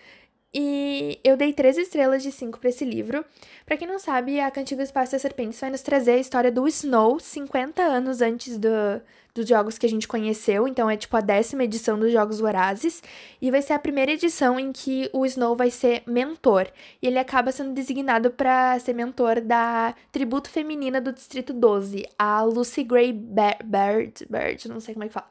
E 0.54 1.19
eu 1.25 1.34
dei 1.34 1.50
três 1.50 1.78
estrelas 1.78 2.22
de 2.22 2.31
cinco 2.31 2.58
para 2.58 2.69
esse 2.69 2.84
livro. 2.84 3.25
Para 3.64 3.76
quem 3.76 3.88
não 3.88 3.99
sabe, 3.99 4.38
a 4.38 4.50
Cantiga 4.50 4.82
Espaço 4.82 5.12
das 5.12 5.22
Serpentes 5.22 5.58
vai 5.58 5.70
nos 5.70 5.81
trazer 5.81 6.12
a 6.12 6.18
história 6.18 6.52
do 6.52 6.68
Snow 6.68 7.18
50 7.18 7.82
anos 7.82 8.21
antes 8.21 8.59
do, 8.59 8.68
dos 9.35 9.49
jogos 9.49 9.78
que 9.78 9.87
a 9.87 9.88
gente 9.88 10.06
conheceu. 10.06 10.68
Então 10.68 10.90
é 10.90 10.97
tipo 10.97 11.16
a 11.16 11.23
décima 11.23 11.64
edição 11.64 11.99
dos 11.99 12.12
Jogos 12.12 12.38
Vorazes. 12.38 13.02
E 13.40 13.50
vai 13.50 13.62
ser 13.62 13.73
a 13.73 13.78
primeira 13.78 14.12
edição 14.12 14.61
em 14.61 14.73
que 14.73 15.09
o 15.14 15.25
Snow 15.25 15.56
vai 15.56 15.71
ser 15.71 16.02
mentor. 16.06 16.68
E 17.00 17.06
ele 17.06 17.18
acaba 17.18 17.50
sendo 17.50 17.73
designado 17.73 18.30
para 18.30 18.78
ser 18.78 18.92
mentor 18.92 19.40
da 19.40 19.94
tributo 20.11 20.50
feminina 20.50 21.00
do 21.00 21.14
Distrito 21.14 21.54
12, 21.54 22.06
a 22.18 22.42
Lucy 22.42 22.85
Gray 22.85 23.12
Bird. 23.12 24.26
Bird, 24.28 24.68
não 24.68 24.80
sei 24.80 24.92
como 24.92 25.04
é 25.04 25.09
que 25.09 25.14
fala. 25.14 25.30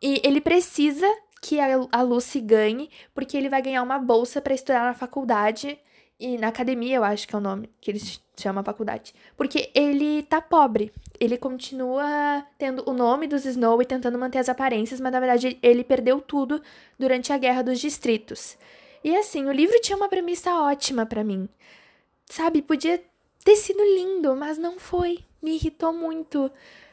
E 0.00 0.22
ele 0.24 0.40
precisa 0.40 1.06
que 1.42 1.58
a 1.60 2.02
Lucy 2.02 2.40
ganhe, 2.40 2.88
porque 3.12 3.36
ele 3.36 3.48
vai 3.48 3.60
ganhar 3.60 3.82
uma 3.82 3.98
bolsa 3.98 4.40
para 4.40 4.54
estudar 4.54 4.84
na 4.84 4.94
faculdade 4.94 5.76
e 6.18 6.38
na 6.38 6.48
academia, 6.48 6.96
eu 6.96 7.02
acho 7.02 7.26
que 7.26 7.34
é 7.34 7.38
o 7.38 7.42
nome 7.42 7.68
que 7.80 7.90
eles 7.90 8.22
chamam 8.40 8.60
a 8.60 8.64
faculdade. 8.64 9.12
Porque 9.36 9.72
ele 9.74 10.22
tá 10.22 10.40
pobre. 10.40 10.92
Ele 11.18 11.36
continua 11.36 12.46
tendo 12.56 12.88
o 12.88 12.92
nome 12.92 13.26
dos 13.26 13.44
Snow 13.44 13.82
e 13.82 13.84
tentando 13.84 14.16
manter 14.16 14.38
as 14.38 14.48
aparências, 14.48 15.00
mas 15.00 15.10
na 15.10 15.18
verdade 15.18 15.58
ele 15.60 15.82
perdeu 15.82 16.20
tudo 16.20 16.62
durante 16.96 17.32
a 17.32 17.38
Guerra 17.38 17.62
dos 17.62 17.80
Distritos. 17.80 18.56
E 19.02 19.16
assim, 19.16 19.46
o 19.46 19.52
livro 19.52 19.80
tinha 19.80 19.96
uma 19.96 20.08
premissa 20.08 20.54
ótima 20.54 21.04
para 21.04 21.24
mim. 21.24 21.48
Sabe, 22.26 22.62
podia 22.62 23.02
ter 23.44 23.56
sido 23.56 23.82
lindo, 23.82 24.36
mas 24.36 24.58
não 24.58 24.78
foi. 24.78 25.24
Me 25.42 25.56
irritou 25.56 25.92
muito 25.92 26.52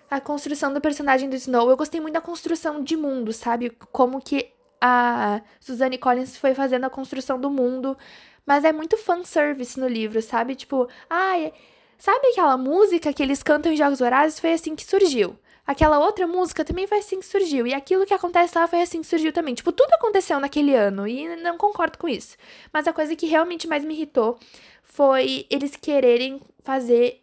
a 0.10 0.20
construção 0.20 0.74
do 0.74 0.82
personagem 0.82 1.30
do 1.30 1.36
Snow. 1.36 1.70
Eu 1.70 1.78
gostei 1.78 2.01
muito 2.01 2.13
da 2.13 2.22
construção 2.22 2.84
de 2.84 2.98
mundo, 2.98 3.32
sabe? 3.32 3.70
Como 3.92 4.22
que 4.22 4.51
a 4.82 5.42
Suzanne 5.60 5.98
Collins 5.98 6.38
foi 6.38 6.54
fazendo 6.54 6.86
a 6.86 6.89
construção 6.89 7.39
do 7.39 7.50
mundo. 7.50 7.98
Mas 8.46 8.63
é 8.63 8.72
muito 8.72 8.98
fanservice 8.98 9.80
no 9.80 9.88
livro, 9.88 10.22
sabe? 10.22 10.56
Tipo, 10.56 10.88
ai, 11.10 11.54
sabe 11.98 12.28
aquela 12.30 12.58
música 12.58 13.13
que 13.13 13.22
eles 13.22 13.44
cantam 13.44 13.72
em 13.72 13.78
Jogos 13.78 14.00
Vorazes? 14.00 14.39
Foi 14.39 14.54
assim 14.54 14.75
que 14.75 14.84
surgiu. 14.84 15.38
Aquela 15.68 16.00
outra 16.00 16.25
música 16.25 16.66
também 16.66 16.88
foi 16.88 16.98
assim 16.98 17.20
que 17.20 17.28
surgiu. 17.28 17.68
E 17.68 17.75
aquilo 17.75 18.06
que 18.06 18.13
acontece 18.13 18.58
lá 18.58 18.68
foi 18.68 18.82
assim 18.82 19.01
que 19.01 19.08
surgiu 19.08 19.32
também. 19.32 19.54
Tipo, 19.54 19.72
tudo 19.72 19.94
aconteceu 19.94 20.39
naquele 20.39 20.74
ano. 20.74 21.08
E 21.08 21.36
não 21.36 21.58
concordo 21.58 22.00
com 22.00 22.10
isso. 22.10 22.36
Mas 22.74 22.88
a 22.88 22.94
coisa 22.94 23.16
que 23.16 23.28
realmente 23.28 23.68
mais 23.68 23.86
me 23.86 23.94
irritou 23.94 24.39
foi 24.82 25.46
eles 25.48 25.75
quererem 25.75 26.42
fazer 26.63 27.22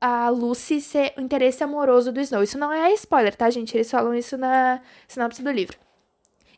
a 0.00 0.28
Lucy 0.30 0.80
ser 0.80 1.12
o 1.16 1.20
interesse 1.20 1.62
amoroso 1.62 2.10
do 2.10 2.20
Snow. 2.20 2.42
Isso 2.42 2.58
não 2.58 2.72
é 2.72 2.92
spoiler, 2.94 3.34
tá, 3.34 3.50
gente? 3.50 3.76
Eles 3.76 3.90
falam 3.90 4.14
isso 4.14 4.36
na 4.38 4.80
sinopse 5.06 5.42
do 5.42 5.50
livro. 5.50 5.76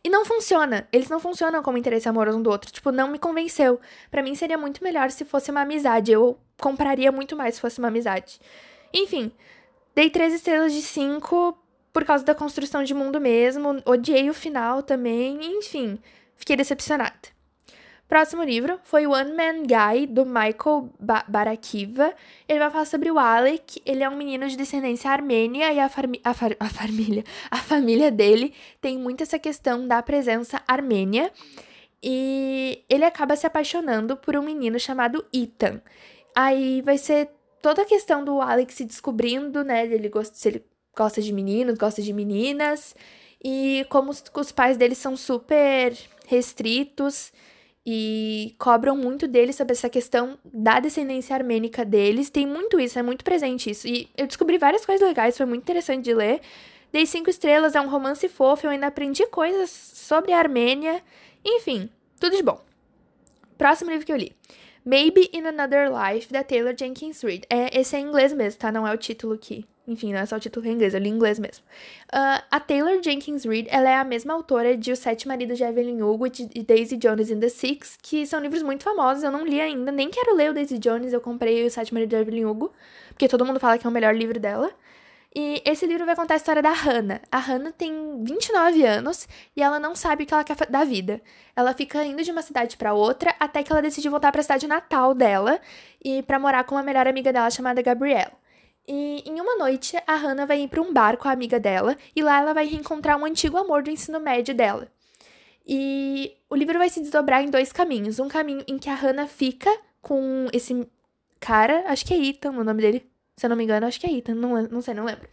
E 0.05 0.09
não 0.09 0.25
funciona. 0.25 0.89
Eles 0.93 1.09
não 1.09 1.21
funcionam 1.21 1.63
como 1.63 1.79
interesse 1.79 2.09
amoroso 2.09 2.39
um 2.39 2.43
do 2.43 2.51
outro. 2.51 2.73
Tipo, 2.73 2.91
não 2.93 3.09
me 3.09 3.19
convenceu. 3.19 3.81
Para 4.11 4.23
mim 4.23 4.35
seria 4.35 4.59
muito 4.59 4.83
melhor 4.83 5.11
se 5.11 5.25
fosse 5.25 5.51
uma 5.51 5.63
amizade. 5.63 6.13
Eu 6.13 6.39
compraria 6.61 7.11
muito 7.13 7.37
mais 7.37 7.57
se 7.57 7.61
fosse 7.61 7.79
uma 7.79 7.89
amizade. 7.89 8.41
Enfim, 8.93 9.33
dei 9.95 10.11
três 10.11 10.35
estrelas 10.35 10.73
de 10.73 10.83
cinco 10.83 11.57
por 11.93 12.05
causa 12.05 12.25
da 12.25 12.35
construção 12.35 12.83
de 12.83 12.95
mundo 12.95 13.21
mesmo. 13.21 13.81
Odiei 13.85 14.29
o 14.29 14.35
final 14.35 14.83
também. 14.83 15.39
Enfim, 15.59 15.99
fiquei 16.37 16.57
decepcionada. 16.57 17.33
Próximo 18.13 18.43
livro 18.43 18.79
foi 18.83 19.07
One 19.07 19.33
Man 19.33 19.63
Guy, 19.63 20.07
do 20.07 20.27
Michael 20.27 20.91
ba 21.01 21.25
Barakiva. 21.27 22.13
Ele 22.47 22.59
vai 22.59 22.71
falar 22.71 22.85
sobre 22.85 23.11
o 23.11 23.19
Alec. 23.19 23.81
Ele 23.87 24.03
é 24.05 24.09
um 24.11 24.19
menino 24.19 24.47
de 24.47 24.55
descendência 24.55 25.11
armênia 25.11 25.73
e 25.73 25.81
a, 25.81 25.87
a, 25.87 26.31
a 26.61 26.69
família, 26.69 27.25
a 27.51 27.57
família 27.57 28.11
dele 28.11 28.53
tem 28.83 28.99
muito 28.99 29.23
essa 29.23 29.39
questão 29.39 29.89
da 29.89 30.03
presença 30.03 30.61
armênia. 30.69 31.33
E 32.03 32.85
ele 32.87 33.07
acaba 33.07 33.35
se 33.35 33.47
apaixonando 33.47 34.15
por 34.15 34.37
um 34.37 34.43
menino 34.43 34.79
chamado 34.79 35.25
Ethan. 35.33 35.81
Aí 36.37 36.83
vai 36.83 36.99
ser 36.99 37.31
toda 37.63 37.81
a 37.81 37.87
questão 37.87 38.23
do 38.23 38.43
Alex 38.43 38.75
se 38.75 38.85
descobrindo, 38.85 39.65
né? 39.65 39.87
Ele 39.87 40.11
gosta, 40.11 40.35
se 40.35 40.49
ele 40.51 40.63
gosta 40.95 41.23
de 41.23 41.33
meninos, 41.33 41.79
gosta 41.79 42.03
de 42.03 42.13
meninas. 42.13 42.95
E 43.43 43.87
como 43.89 44.11
os, 44.11 44.23
os 44.35 44.53
pais 44.53 44.77
dele 44.77 44.95
são 44.95 45.17
super 45.17 45.97
restritos 46.27 47.33
e 47.85 48.55
cobram 48.59 48.97
muito 48.97 49.27
deles 49.27 49.57
sobre 49.57 49.73
essa 49.73 49.89
questão 49.89 50.39
da 50.45 50.79
descendência 50.79 51.35
armênica 51.35 51.85
deles. 51.85 52.31
Tem 52.31 52.47
muito 52.47 52.79
isso, 52.79 52.99
é 52.99 53.03
muito 53.03 53.25
presente 53.25 53.71
isso. 53.71 53.89
E 53.89 54.09
eu 54.17 54.27
descobri 54.27 54.59
várias 54.59 54.87
coisas 54.87 55.07
legais, 55.07 55.37
foi 55.37 55.47
muito 55.47 55.63
interessante 55.63 56.05
de 56.05 56.15
ler. 56.15 56.41
Dei 56.93 57.07
cinco 57.07 57.31
estrelas, 57.31 57.75
é 57.75 57.81
um 57.81 57.89
romance 57.89 58.29
fofo, 58.29 58.67
eu 58.67 58.71
ainda 58.71 58.87
aprendi 58.87 59.27
coisas 59.27 59.71
sobre 59.71 60.33
a 60.33 60.39
Armênia. 60.39 61.03
Enfim, 61.45 61.91
tudo 62.21 62.37
de 62.37 62.43
bom. 62.43 62.61
Próximo 63.59 63.91
livro 63.91 64.07
que 64.07 64.13
eu 64.13 64.17
li. 64.17 64.35
Maybe 64.85 65.31
in 65.33 65.47
Another 65.47 65.89
Life, 65.91 66.33
da 66.33 66.43
Taylor 66.43 66.75
Jenkins 66.79 67.23
Reid. 67.23 67.47
É, 67.49 67.79
esse 67.79 67.97
é 67.97 68.01
em 68.01 68.07
inglês 68.07 68.33
mesmo, 68.33 68.59
tá? 68.59 68.71
Não 68.71 68.87
é 68.87 68.93
o 68.93 68.99
título 68.99 69.35
aqui. 69.35 69.65
Enfim, 69.87 70.13
não 70.13 70.21
é 70.21 70.27
só 70.27 70.37
o 70.37 70.41
título 70.41 70.65
em 70.67 70.73
inglês, 70.73 70.95
eu 70.95 71.01
li 71.01 71.09
em 71.09 71.13
inglês 71.13 71.41
mesmo. 71.41 71.65
Uh, 72.07 72.43
a 72.51 72.61
Taylor 72.61 73.03
Jenkins 73.03 73.45
Reid, 73.45 73.67
ela 73.69 73.91
é 73.91 73.97
a 73.97 74.05
mesma 74.05 74.33
autora 74.33 74.77
de 74.77 74.93
Os 74.93 75.01
Sete 75.01 75.27
Maridos 75.27 75.59
de 75.59 75.65
Evelyn 75.65 76.03
Hugo 76.03 76.27
e 76.27 76.63
Daisy 76.63 76.97
Jones 76.97 77.31
in 77.31 77.41
the 77.41 77.49
Six, 77.49 77.99
que 78.01 78.25
são 78.25 78.41
livros 78.41 78.63
muito 78.63 78.85
famosos, 78.85 79.25
eu 79.25 79.33
não 79.33 79.45
li 79.45 79.61
ainda, 79.61 79.91
nem 79.91 80.09
quero 80.09 80.37
ler 80.37 80.51
o 80.51 80.55
Daisy 80.55 80.79
Jones, 80.79 81.13
eu 81.13 81.21
comprei 81.21 81.67
Os 81.67 81.73
Sete 81.73 81.93
Maridos 81.93 82.17
de 82.17 82.23
Evelyn 82.23 82.45
Hugo, 82.45 82.73
porque 83.09 83.27
todo 83.27 83.45
mundo 83.45 83.59
fala 83.59 83.77
que 83.77 83.85
é 83.85 83.91
o 83.91 83.93
melhor 83.93 84.15
livro 84.15 84.39
dela. 84.39 84.71
E 85.35 85.63
esse 85.65 85.87
livro 85.87 86.05
vai 86.05 86.15
contar 86.15 86.35
a 86.35 86.37
história 86.37 86.61
da 86.61 86.73
Hannah. 86.73 87.23
A 87.31 87.39
Hannah 87.39 87.73
tem 87.73 88.23
29 88.23 88.85
anos 88.85 89.27
e 89.57 89.63
ela 89.63 89.81
não 89.81 89.95
sabe 89.95 90.25
o 90.25 90.27
que 90.27 90.35
ela 90.35 90.45
quer 90.45 90.55
da 90.67 90.85
vida. 90.85 91.23
Ela 91.57 91.73
fica 91.73 92.05
indo 92.05 92.23
de 92.23 92.31
uma 92.31 92.43
cidade 92.43 92.77
para 92.77 92.93
outra 92.93 93.35
até 93.41 93.63
que 93.63 93.73
ela 93.73 93.81
decide 93.81 94.11
voltar 94.11 94.31
para 94.31 94.41
a 94.41 94.45
cidade 94.45 94.67
natal 94.67 95.15
dela 95.15 95.59
e 96.05 96.23
para 96.23 96.39
morar 96.39 96.65
com 96.65 96.75
uma 96.75 96.83
melhor 96.83 97.09
amiga 97.09 97.33
dela 97.33 97.51
chamada 97.51 97.81
Gabrielle. 97.81 98.42
E 98.87 99.23
em 99.27 99.41
uma 99.41 99.57
noite, 99.57 99.97
a 100.07 100.17
Hannah 100.17 100.47
vai 100.47 100.63
ir 100.63 100.69
para 100.69 100.83
um 100.83 100.93
bar 100.93 101.17
com 101.17 101.29
a 101.29 101.33
amiga 101.33 101.61
dela 101.61 101.97
e 102.15 102.23
lá 102.23 102.41
ela 102.41 102.53
vai 102.53 102.67
reencontrar 102.67 103.17
um 103.19 103.25
antigo 103.25 103.57
amor 103.57 103.83
do 103.83 103.91
ensino 103.91 104.19
médio 104.19 104.55
dela. 104.55 104.89
E 105.67 106.37
o 106.51 106.57
livro 106.57 106.79
vai 106.79 106.89
se 106.89 107.01
desdobrar 107.01 107.43
em 107.43 107.51
dois 107.51 107.73
caminhos. 107.73 108.19
Um 108.19 108.29
caminho 108.29 108.65
em 108.67 108.79
que 108.79 108.89
a 108.89 108.95
Hannah 108.95 109.29
fica 109.29 109.71
com 110.01 110.49
esse 110.53 110.89
cara, 111.39 111.85
acho 111.87 112.05
que 112.05 112.13
é 112.13 112.19
Ethan 112.19 112.51
o 112.51 112.65
nome 112.65 112.83
dele, 112.83 113.07
se 113.37 113.47
eu 113.47 113.51
não 113.51 113.57
me 113.57 113.65
engano, 113.65 113.87
acho 113.87 114.01
que 114.01 114.07
é 114.07 114.13
Ethan, 114.13 114.35
não, 114.35 114.63
não 114.63 114.83
sei, 114.83 114.95
não 114.95 115.05
lembro. 115.05 115.29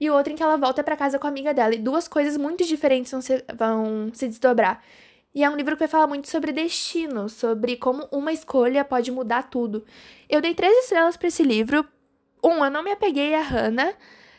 E 0.00 0.10
o 0.10 0.14
outro 0.14 0.32
em 0.32 0.36
que 0.36 0.42
ela 0.42 0.56
volta 0.56 0.82
para 0.82 0.96
casa 0.96 1.18
com 1.18 1.26
a 1.26 1.30
amiga 1.30 1.54
dela. 1.54 1.74
E 1.74 1.78
duas 1.78 2.06
coisas 2.08 2.36
muito 2.36 2.64
diferentes 2.64 3.10
vão 3.10 3.20
se, 3.20 3.44
vão 3.54 4.10
se 4.12 4.28
desdobrar. 4.28 4.82
E 5.34 5.44
é 5.44 5.50
um 5.50 5.56
livro 5.56 5.74
que 5.74 5.80
vai 5.80 5.88
falar 5.88 6.06
muito 6.06 6.28
sobre 6.30 6.52
destino, 6.52 7.28
sobre 7.28 7.76
como 7.76 8.08
uma 8.10 8.32
escolha 8.32 8.84
pode 8.84 9.10
mudar 9.10 9.44
tudo. 9.44 9.84
Eu 10.28 10.40
dei 10.40 10.54
três 10.54 10.84
estrelas 10.84 11.16
para 11.16 11.28
esse 11.28 11.42
livro. 11.42 11.86
Um, 12.42 12.64
eu 12.64 12.70
não 12.70 12.82
me 12.82 12.92
apeguei 12.92 13.34
a 13.34 13.42
Hannah. 13.42 13.94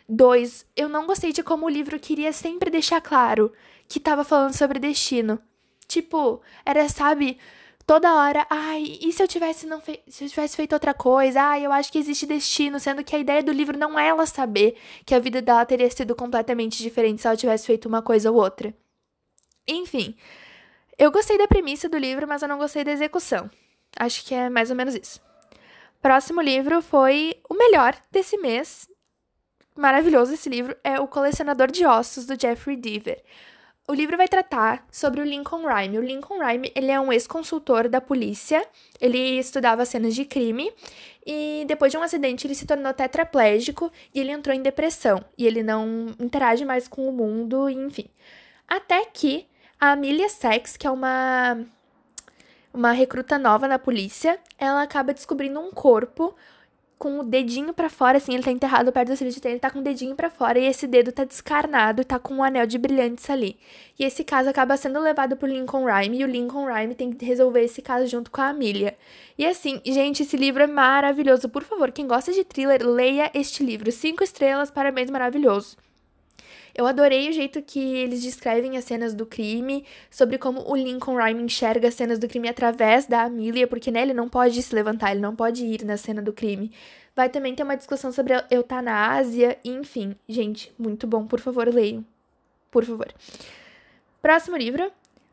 Dois, 0.08 0.66
eu 0.76 0.88
não 0.88 1.06
gostei 1.06 1.34
de 1.34 1.44
como 1.44 1.66
o 1.66 1.70
livro 1.70 2.00
queria 2.00 2.32
sempre 2.32 2.70
deixar 2.70 3.02
claro 3.02 3.52
que 3.88 4.00
tava 4.00 4.24
falando 4.24 4.54
sobre 4.54 4.80
destino. 4.80 5.40
Tipo, 5.88 6.42
era, 6.66 6.88
sabe, 6.90 7.38
toda 7.86 8.14
hora, 8.16 8.46
ai, 8.50 9.00
e 9.02 9.12
se 9.14 9.24
eu 9.24 9.28
tivesse 9.28 9.66
não 9.66 9.82
se 9.82 10.26
eu 10.26 10.30
tivesse 10.30 10.56
feito 10.56 10.74
outra 10.74 10.94
coisa? 10.94 11.42
Ai, 11.42 11.66
eu 11.66 11.72
acho 11.72 11.92
que 11.92 11.98
existe 11.98 12.26
destino, 12.26 12.80
sendo 12.80 13.04
que 13.04 13.16
a 13.16 13.20
ideia 13.20 13.42
do 13.42 13.52
livro 13.52 13.78
não 13.78 13.98
é 13.98 14.10
ela 14.10 14.26
saber 14.26 14.78
que 15.06 15.16
a 15.16 15.20
vida 15.20 15.42
dela 15.42 15.66
teria 15.66 15.90
sido 15.90 16.16
completamente 16.16 16.84
diferente 16.84 17.22
se 17.22 17.28
ela 17.28 17.38
tivesse 17.38 17.66
feito 17.66 17.88
uma 17.88 18.02
coisa 18.02 18.30
ou 18.32 18.38
outra. 18.38 18.74
Enfim, 19.68 20.16
eu 20.98 21.12
gostei 21.12 21.38
da 21.38 21.48
premissa 21.48 21.90
do 21.90 21.98
livro, 21.98 22.28
mas 22.28 22.42
eu 22.42 22.48
não 22.48 22.58
gostei 22.58 22.84
da 22.84 22.92
execução. 22.92 23.50
Acho 23.98 24.26
que 24.26 24.34
é 24.34 24.50
mais 24.50 24.70
ou 24.70 24.76
menos 24.76 24.96
isso. 24.96 25.22
Próximo 26.02 26.42
livro 26.42 26.82
foi 26.82 27.36
o 27.50 27.54
melhor 27.54 27.96
desse 28.12 28.38
mês. 28.38 28.88
Maravilhoso 29.76 30.34
esse 30.34 30.50
livro, 30.50 30.76
é 30.84 31.00
O 31.00 31.08
Colecionador 31.08 31.72
de 31.72 31.86
Ossos, 31.86 32.26
do 32.26 32.40
Jeffrey 32.40 32.76
Deaver. 32.76 33.22
O 33.90 33.94
livro 33.94 34.18
vai 34.18 34.28
tratar 34.28 34.86
sobre 34.92 35.22
o 35.22 35.24
Lincoln 35.24 35.66
Rhyme. 35.66 35.98
O 35.98 36.02
Lincoln 36.02 36.40
Rhyme, 36.40 36.72
ele 36.76 36.92
é 36.92 37.00
um 37.00 37.14
ex-consultor 37.14 37.88
da 37.88 38.02
polícia. 38.02 38.68
Ele 39.00 39.40
estudava 39.40 39.86
cenas 39.86 40.14
de 40.14 40.26
crime 40.26 40.74
e 41.26 41.64
depois 41.68 41.92
de 41.92 41.98
um 41.98 42.02
acidente 42.02 42.46
ele 42.46 42.54
se 42.54 42.66
tornou 42.66 42.94
tetraplégico 42.94 43.90
e 44.14 44.20
ele 44.20 44.32
entrou 44.32 44.54
em 44.54 44.62
depressão 44.62 45.24
e 45.38 45.48
ele 45.48 45.64
não 45.64 46.08
interage 46.20 46.66
mais 46.66 46.86
com 46.88 47.08
o 47.08 47.14
mundo, 47.14 47.70
enfim. 47.70 48.10
Até 48.68 49.06
que 49.06 49.48
a 49.80 49.92
Amelia 49.92 50.28
Sachs, 50.28 50.76
que 50.76 50.86
é 50.86 50.92
uma 50.92 51.58
uma 52.78 52.92
recruta 52.92 53.38
nova 53.38 53.68
na 53.68 53.80
polícia, 53.80 54.40
ela 54.58 54.84
acaba 54.84 55.14
descobrindo 55.14 55.60
um 55.60 55.72
corpo 55.72 56.36
com 56.98 57.20
o 57.20 57.24
dedinho 57.24 57.74
para 57.74 57.90
fora, 57.90 58.18
assim, 58.18 58.34
ele 58.34 58.44
tá 58.44 58.52
enterrado 58.52 58.92
perto 58.92 59.14
do 59.14 59.16
de 59.16 59.48
ele 59.48 59.60
tá 59.60 59.70
com 59.70 59.80
o 59.80 59.84
dedinho 59.84 60.16
para 60.16 60.30
fora 60.30 60.58
e 60.58 60.66
esse 60.66 60.88
dedo 60.88 61.12
tá 61.12 61.24
descarnado 61.24 62.02
e 62.02 62.06
tá 62.06 62.18
com 62.18 62.36
um 62.36 62.44
anel 62.44 62.66
de 62.66 62.78
brilhantes 62.78 63.30
ali. 63.30 63.58
E 64.00 64.04
esse 64.04 64.24
caso 64.24 64.50
acaba 64.50 64.76
sendo 64.78 65.00
levado 65.00 65.38
pro 65.38 65.48
Lincoln 65.48 65.86
Rhyme 65.86 66.20
e 66.20 66.24
o 66.24 66.28
Lincoln 66.28 66.66
Rhyme 66.66 66.96
tem 66.96 67.12
que 67.12 67.24
resolver 67.24 67.64
esse 67.64 67.82
caso 67.82 68.08
junto 68.08 68.32
com 68.32 68.42
a 68.42 68.48
Amelia. 68.50 68.98
E 69.38 69.46
assim, 69.46 69.80
gente, 69.86 70.24
esse 70.24 70.36
livro 70.36 70.64
é 70.64 70.68
maravilhoso. 70.68 71.48
Por 71.50 71.64
favor, 71.64 71.92
quem 71.92 72.08
gosta 72.08 72.34
de 72.34 72.44
thriller, 72.44 72.84
leia 72.84 73.30
este 73.34 73.64
livro. 73.64 73.92
Cinco 73.92 74.24
estrelas, 74.24 74.72
parabéns, 74.72 75.12
maravilhoso. 75.12 75.78
Eu 76.78 76.86
adorei 76.86 77.28
o 77.28 77.34
jeito 77.34 77.60
que 77.60 77.80
eles 77.80 78.22
descrevem 78.22 78.78
as 78.78 78.86
cenas 78.86 79.16
do 79.16 79.26
crime, 79.26 79.84
sobre 80.12 80.38
como 80.38 80.64
o 80.72 80.76
Lincoln 80.76 81.16
Rhyme 81.16 81.42
enxerga 81.42 81.88
as 81.88 81.96
cenas 81.96 82.20
do 82.20 82.28
crime 82.28 82.48
através 82.48 83.08
da 83.08 83.24
Amelia, 83.24 83.68
porque 83.68 83.90
né, 83.90 84.04
ele 84.04 84.14
não 84.14 84.30
pode 84.30 84.62
se 84.62 84.76
levantar, 84.76 85.10
ele 85.10 85.20
não 85.20 85.36
pode 85.36 85.66
ir 85.66 85.84
na 85.84 85.98
cena 85.98 86.22
do 86.22 86.32
crime. 86.32 86.72
Vai 87.16 87.30
também 87.30 87.56
ter 87.56 87.64
uma 87.64 87.76
discussão 87.76 88.12
sobre 88.12 88.36
a 88.36 88.46
eutanásia, 88.52 89.58
enfim. 89.66 90.16
Gente, 90.30 90.72
muito 90.78 91.08
bom, 91.08 91.26
por 91.26 91.40
favor, 91.40 91.68
leiam. 91.68 92.06
Por 92.70 92.86
favor. 92.86 93.08
Próximo 94.22 94.56
livro, 94.56 94.92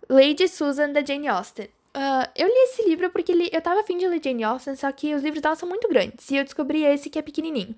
Lady 0.09 0.49
Susan, 0.49 0.93
da 0.93 1.05
Jane 1.05 1.29
Austen. 1.29 1.67
Uh, 1.67 2.27
eu 2.35 2.49
li 2.49 2.65
esse 2.71 2.89
livro 2.89 3.11
porque 3.11 3.35
li, 3.35 3.51
eu 3.53 3.61
tava 3.61 3.81
afim 3.81 3.99
de 3.99 4.09
ler 4.09 4.21
Jane 4.25 4.43
Austen, 4.45 4.75
só 4.77 4.91
que 4.91 5.15
os 5.15 5.23
livros 5.23 5.43
dela 5.43 5.55
são 5.57 5.69
muito 5.69 5.87
grandes, 5.89 6.31
e 6.31 6.37
eu 6.37 6.43
descobri 6.43 6.85
esse 6.85 7.11
que 7.11 7.19
é 7.19 7.23
pequenininho. 7.23 7.75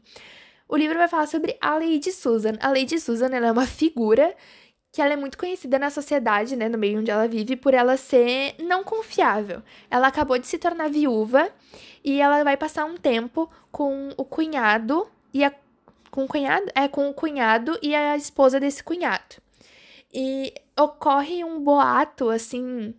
O 0.68 0.76
livro 0.76 0.98
vai 0.98 1.06
falar 1.08 1.26
sobre 1.26 1.56
a 1.60 1.74
Lady 1.74 2.10
Susan. 2.10 2.54
A 2.60 2.68
Lady 2.68 2.98
Susan 2.98 3.28
ela 3.28 3.46
é 3.46 3.52
uma 3.52 3.66
figura 3.66 4.34
que 4.90 5.02
ela 5.02 5.12
é 5.12 5.16
muito 5.16 5.36
conhecida 5.36 5.78
na 5.78 5.90
sociedade, 5.90 6.56
né, 6.56 6.68
no 6.68 6.78
meio 6.78 6.98
onde 7.00 7.10
ela 7.10 7.28
vive, 7.28 7.54
por 7.54 7.74
ela 7.74 7.96
ser 7.96 8.54
não 8.58 8.82
confiável. 8.82 9.62
Ela 9.90 10.08
acabou 10.08 10.38
de 10.38 10.46
se 10.46 10.58
tornar 10.58 10.88
viúva 10.88 11.50
e 12.02 12.20
ela 12.20 12.42
vai 12.42 12.56
passar 12.56 12.86
um 12.86 12.96
tempo 12.96 13.50
com 13.70 14.08
o 14.16 14.24
cunhado 14.24 15.06
e 15.34 15.44
a 15.44 15.52
com 16.10 16.24
o 16.24 16.28
cunhado, 16.28 16.66
é 16.74 16.88
com 16.88 17.10
o 17.10 17.12
cunhado 17.12 17.78
e 17.82 17.94
a 17.94 18.16
esposa 18.16 18.58
desse 18.58 18.82
cunhado. 18.82 19.36
E 20.10 20.54
ocorre 20.78 21.44
um 21.44 21.60
boato 21.60 22.30
assim, 22.30 22.94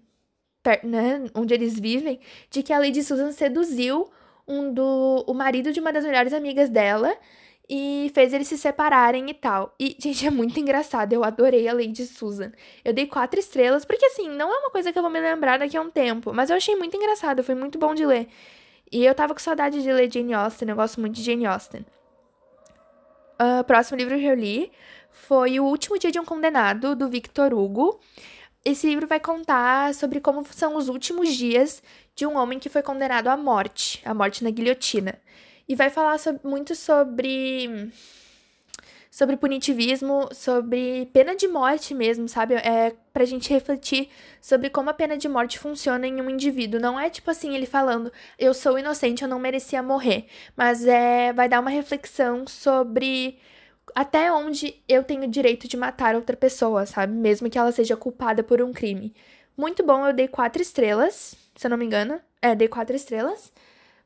né, 0.83 1.25
onde 1.33 1.51
eles 1.51 1.79
vivem, 1.79 2.19
de 2.51 2.61
que 2.61 2.71
a 2.71 2.77
Lady 2.77 3.03
Susan 3.03 3.31
seduziu 3.31 4.07
um 4.47 4.71
do 4.71 5.23
o 5.27 5.33
marido 5.33 5.73
de 5.73 5.79
uma 5.79 5.91
das 5.91 6.05
melhores 6.05 6.31
amigas 6.31 6.69
dela 6.69 7.17
e 7.69 8.11
fez 8.13 8.33
eles 8.33 8.47
se 8.47 8.57
separarem 8.57 9.29
e 9.29 9.33
tal. 9.33 9.73
E, 9.79 9.95
gente, 9.99 10.25
é 10.25 10.29
muito 10.29 10.59
engraçado. 10.59 11.13
Eu 11.13 11.23
adorei 11.23 11.67
a 11.67 11.73
Lady 11.73 12.05
Susan. 12.05 12.51
Eu 12.83 12.93
dei 12.93 13.05
quatro 13.05 13.39
estrelas, 13.39 13.83
porque, 13.83 14.05
assim, 14.05 14.29
não 14.29 14.53
é 14.53 14.57
uma 14.57 14.71
coisa 14.71 14.91
que 14.91 14.97
eu 14.97 15.03
vou 15.03 15.11
me 15.11 15.19
lembrar 15.19 15.59
daqui 15.59 15.75
a 15.75 15.81
um 15.81 15.89
tempo. 15.89 16.33
Mas 16.33 16.49
eu 16.49 16.55
achei 16.55 16.75
muito 16.75 16.95
engraçado, 16.95 17.43
foi 17.43 17.55
muito 17.55 17.77
bom 17.77 17.93
de 17.93 18.05
ler. 18.05 18.27
E 18.91 19.05
eu 19.05 19.13
tava 19.13 19.33
com 19.33 19.39
saudade 19.39 19.81
de 19.81 19.91
ler 19.91 20.11
Jane 20.11 20.33
Austen, 20.33 20.69
eu 20.69 20.75
gosto 20.75 21.01
muito 21.01 21.15
de 21.15 21.23
Jane 21.23 21.45
Austen. 21.45 21.85
O 23.39 23.59
uh, 23.59 23.63
próximo 23.65 23.97
livro 23.97 24.17
que 24.17 24.25
eu 24.25 24.33
li 24.33 24.71
foi 25.11 25.59
O 25.59 25.65
Último 25.65 25.99
Dia 25.99 26.11
de 26.11 26.19
um 26.19 26.25
Condenado, 26.25 26.95
do 26.95 27.09
Victor 27.09 27.53
Hugo. 27.53 27.99
Esse 28.63 28.87
livro 28.87 29.05
vai 29.05 29.19
contar 29.19 29.93
sobre 29.93 30.19
como 30.19 30.43
são 30.45 30.75
os 30.75 30.89
últimos 30.89 31.33
dias 31.33 31.83
de 32.15 32.25
um 32.25 32.37
homem 32.37 32.59
que 32.59 32.69
foi 32.69 32.81
condenado 32.81 33.27
à 33.27 33.37
morte, 33.37 34.01
à 34.05 34.13
morte 34.13 34.43
na 34.43 34.49
guilhotina. 34.49 35.19
E 35.67 35.75
vai 35.75 35.89
falar 35.89 36.17
muito 36.43 36.75
sobre 36.75 37.91
sobre 39.09 39.35
punitivismo, 39.35 40.29
sobre 40.31 41.09
pena 41.11 41.35
de 41.35 41.47
morte 41.47 41.95
mesmo, 41.95 42.27
sabe? 42.27 42.53
É 42.53 42.95
pra 43.11 43.25
gente 43.25 43.51
refletir 43.51 44.09
sobre 44.39 44.69
como 44.69 44.91
a 44.91 44.93
pena 44.93 45.17
de 45.17 45.27
morte 45.27 45.57
funciona 45.57 46.05
em 46.05 46.21
um 46.21 46.29
indivíduo. 46.29 46.79
Não 46.79 46.99
é 46.99 47.09
tipo 47.09 47.31
assim, 47.31 47.55
ele 47.55 47.65
falando, 47.65 48.11
eu 48.37 48.53
sou 48.53 48.77
inocente, 48.77 49.23
eu 49.23 49.27
não 49.27 49.39
merecia 49.39 49.81
morrer. 49.81 50.27
Mas 50.55 50.85
é. 50.85 51.33
Vai 51.33 51.49
dar 51.49 51.59
uma 51.59 51.69
reflexão 51.71 52.45
sobre 52.47 53.39
até 53.95 54.31
onde 54.31 54.75
eu 54.87 55.03
tenho 55.03 55.27
direito 55.27 55.67
de 55.67 55.75
matar 55.77 56.15
outra 56.15 56.37
pessoa, 56.37 56.85
sabe? 56.85 57.13
Mesmo 57.13 57.49
que 57.49 57.57
ela 57.57 57.71
seja 57.71 57.97
culpada 57.97 58.43
por 58.43 58.61
um 58.61 58.71
crime. 58.71 59.15
Muito 59.57 59.83
bom, 59.83 60.05
eu 60.05 60.13
dei 60.13 60.27
quatro 60.27 60.61
estrelas, 60.61 61.35
se 61.55 61.65
eu 61.65 61.69
não 61.71 61.77
me 61.77 61.85
engano. 61.85 62.21
É, 62.39 62.53
dei 62.53 62.67
quatro 62.67 62.95
estrelas. 62.95 63.51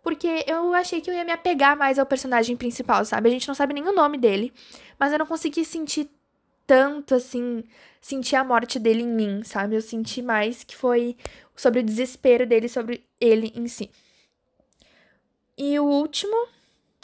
Porque 0.03 0.43
eu 0.47 0.73
achei 0.73 0.99
que 0.99 1.09
eu 1.09 1.13
ia 1.13 1.23
me 1.23 1.31
apegar 1.31 1.77
mais 1.77 1.99
ao 1.99 2.05
personagem 2.05 2.57
principal, 2.57 3.05
sabe? 3.05 3.29
A 3.29 3.31
gente 3.31 3.47
não 3.47 3.55
sabe 3.55 3.73
nem 3.73 3.87
o 3.87 3.93
nome 3.93 4.17
dele, 4.17 4.51
mas 4.99 5.11
eu 5.11 5.19
não 5.19 5.25
consegui 5.25 5.63
sentir 5.63 6.09
tanto 6.65 7.15
assim, 7.15 7.63
sentir 7.99 8.35
a 8.35 8.43
morte 8.43 8.79
dele 8.79 9.03
em 9.03 9.07
mim, 9.07 9.43
sabe? 9.43 9.75
Eu 9.75 9.81
senti 9.81 10.21
mais 10.21 10.63
que 10.63 10.75
foi 10.75 11.15
sobre 11.55 11.81
o 11.81 11.83
desespero 11.83 12.47
dele 12.47 12.67
sobre 12.67 13.03
ele 13.19 13.51
em 13.55 13.67
si. 13.67 13.91
E 15.57 15.79
o 15.79 15.85
último. 15.85 16.47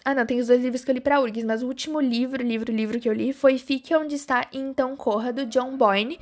Ah, 0.03 0.15
não, 0.15 0.25
tem 0.25 0.39
os 0.39 0.47
dois 0.47 0.63
livros 0.63 0.83
que 0.83 0.89
eu 0.89 0.95
li 0.95 1.01
pra 1.01 1.19
URGS, 1.19 1.43
mas 1.43 1.61
o 1.61 1.67
último 1.67 1.99
livro, 1.99 2.41
livro, 2.41 2.71
livro 2.71 2.99
que 2.99 3.09
eu 3.09 3.13
li 3.13 3.33
foi 3.33 3.57
Fique 3.57 3.93
Onde 3.93 4.15
Está 4.15 4.47
e 4.53 4.57
Então 4.57 4.95
Corra, 4.95 5.33
do 5.33 5.45
John 5.45 5.75
Boyne. 5.75 6.17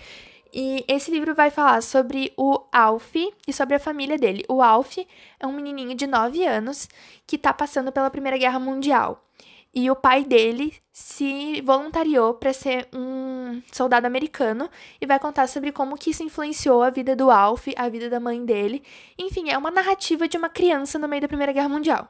E 0.58 0.86
esse 0.88 1.12
livro 1.12 1.36
vai 1.36 1.52
falar 1.52 1.82
sobre 1.82 2.32
o 2.38 2.62
Alf 2.72 3.14
e 3.46 3.52
sobre 3.52 3.76
a 3.76 3.80
família 3.80 4.18
dele. 4.18 4.46
O 4.48 4.62
Alf 4.62 5.00
é 5.38 5.46
um 5.46 5.52
menininho 5.52 5.94
de 5.94 6.08
9 6.08 6.46
anos 6.46 6.88
que 7.28 7.36
está 7.36 7.54
passando 7.54 7.92
pela 7.92 8.10
Primeira 8.10 8.38
Guerra 8.38 8.58
Mundial. 8.58 9.22
E 9.74 9.92
o 9.92 9.96
pai 9.98 10.24
dele 10.24 10.74
se 10.94 11.60
voluntariou 11.60 12.36
para 12.36 12.54
ser 12.54 12.88
um 12.94 13.62
soldado 13.70 14.08
americano 14.08 14.70
e 15.02 15.06
vai 15.06 15.20
contar 15.20 15.48
sobre 15.48 15.74
como 15.74 15.98
que 15.98 16.12
isso 16.12 16.24
influenciou 16.24 16.82
a 16.82 16.90
vida 16.90 17.18
do 17.18 17.30
Alf, 17.30 17.68
a 17.76 17.90
vida 17.90 18.10
da 18.10 18.22
mãe 18.22 18.46
dele. 18.46 18.82
Enfim, 19.20 19.50
é 19.50 19.58
uma 19.58 19.70
narrativa 19.70 20.26
de 20.26 20.38
uma 20.38 20.48
criança 20.48 20.98
no 20.98 21.10
meio 21.10 21.22
da 21.22 21.28
Primeira 21.28 21.52
Guerra 21.52 21.68
Mundial. 21.68 22.08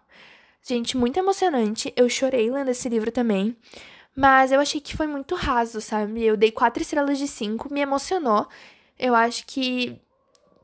Gente, 0.61 0.95
muito 0.95 1.17
emocionante. 1.17 1.91
Eu 1.95 2.07
chorei 2.07 2.51
lendo 2.51 2.69
esse 2.69 2.87
livro 2.89 3.11
também. 3.11 3.57
Mas 4.15 4.51
eu 4.51 4.59
achei 4.59 4.79
que 4.79 4.95
foi 4.95 5.07
muito 5.07 5.35
raso, 5.35 5.81
sabe? 5.81 6.23
Eu 6.23 6.37
dei 6.37 6.51
quatro 6.51 6.81
estrelas 6.81 7.17
de 7.17 7.27
cinco, 7.27 7.71
me 7.73 7.81
emocionou. 7.81 8.47
Eu 8.97 9.13
acho 9.13 9.45
que 9.45 9.99